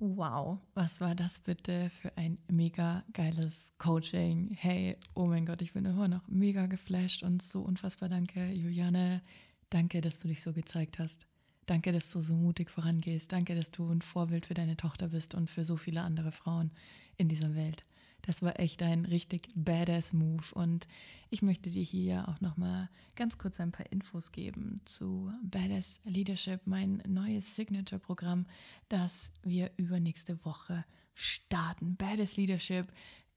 [0.02, 4.50] Wow, was war das bitte für ein mega geiles Coaching?
[4.58, 9.22] Hey, oh mein Gott, ich bin immer noch mega geflasht und so unfassbar danke, Juliane.
[9.70, 11.28] Danke, dass du dich so gezeigt hast.
[11.66, 13.34] Danke, dass du so mutig vorangehst.
[13.34, 16.72] Danke, dass du ein Vorbild für deine Tochter bist und für so viele andere Frauen
[17.18, 17.84] in dieser Welt.
[18.22, 20.88] Das war echt ein richtig badass Move und
[21.30, 26.02] ich möchte dir hier auch noch mal ganz kurz ein paar Infos geben zu Badass
[26.04, 28.46] Leadership, mein neues Signature Programm,
[28.90, 31.96] das wir übernächste Woche starten.
[31.96, 32.92] Badass Leadership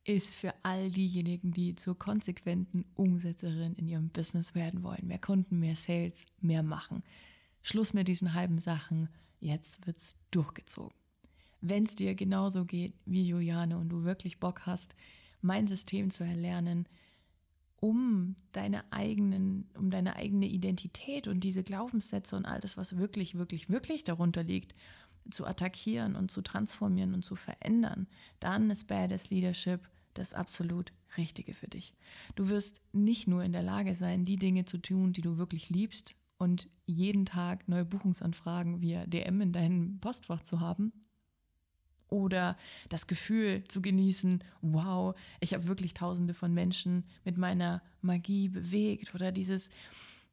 [0.04, 5.06] ist für all diejenigen, die zur konsequenten Umsetzerin in ihrem Business werden wollen.
[5.06, 7.04] Mehr Kunden, mehr Sales, mehr machen.
[7.62, 9.08] Schluss mit diesen halben Sachen.
[9.38, 11.01] Jetzt wird's durchgezogen
[11.62, 14.94] wenn es dir genauso geht wie Juliane und du wirklich Bock hast,
[15.40, 16.86] mein System zu erlernen,
[17.76, 23.36] um deine eigenen, um deine eigene Identität und diese Glaubenssätze und all das, was wirklich,
[23.36, 24.74] wirklich, wirklich darunter liegt,
[25.30, 28.08] zu attackieren und zu transformieren und zu verändern,
[28.40, 31.94] dann ist Badass Leadership das absolut Richtige für dich.
[32.34, 35.70] Du wirst nicht nur in der Lage sein, die Dinge zu tun, die du wirklich
[35.70, 40.92] liebst und jeden Tag neue Buchungsanfragen via DM in deinem Postfach zu haben,
[42.12, 42.56] oder
[42.88, 49.14] das Gefühl zu genießen, wow, ich habe wirklich tausende von Menschen mit meiner Magie bewegt
[49.14, 49.70] oder dieses,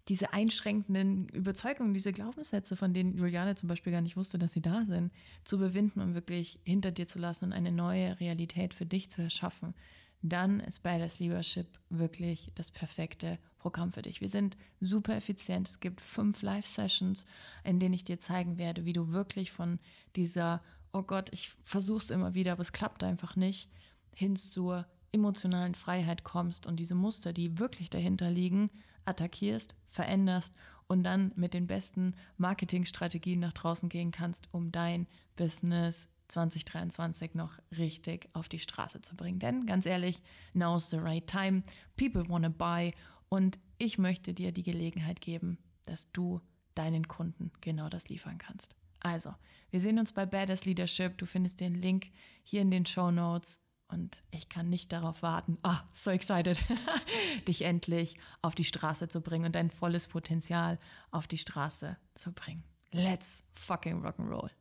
[0.10, 4.62] diese einschränkenden Überzeugungen, diese Glaubenssätze, von denen Juliane zum Beispiel gar nicht wusste, dass sie
[4.62, 5.12] da sind,
[5.44, 9.22] zu überwinden und wirklich hinter dir zu lassen und eine neue Realität für dich zu
[9.22, 9.74] erschaffen,
[10.22, 14.20] dann ist Badass Leadership wirklich das perfekte Programm für dich.
[14.20, 15.68] Wir sind super effizient.
[15.68, 17.26] Es gibt fünf Live-Sessions,
[17.64, 19.80] in denen ich dir zeigen werde, wie du wirklich von
[20.16, 20.62] dieser
[20.94, 23.70] oh Gott, ich versuche es immer wieder, aber es klappt einfach nicht,
[24.14, 28.70] hin zur emotionalen Freiheit kommst und diese Muster, die wirklich dahinter liegen,
[29.06, 30.56] attackierst, veränderst
[30.88, 37.58] und dann mit den besten Marketingstrategien nach draußen gehen kannst, um dein Business 2023 noch
[37.78, 39.40] richtig auf die Straße zu bringen.
[39.40, 40.22] Denn ganz ehrlich,
[40.54, 41.64] now's the right time.
[41.98, 42.94] People wanna buy
[43.30, 46.42] und ich möchte dir die Gelegenheit geben, dass du
[46.76, 48.76] deinen Kunden genau das liefern kannst.
[49.00, 49.34] Also,
[49.70, 51.18] wir sehen uns bei Badass Leadership.
[51.18, 52.12] Du findest den Link
[52.44, 53.62] hier in den Show Notes.
[53.92, 56.64] Und ich kann nicht darauf warten, ah, so excited,
[57.48, 60.78] dich endlich auf die Straße zu bringen und dein volles Potenzial
[61.10, 62.64] auf die Straße zu bringen.
[62.92, 64.52] Let's fucking rock'n'roll.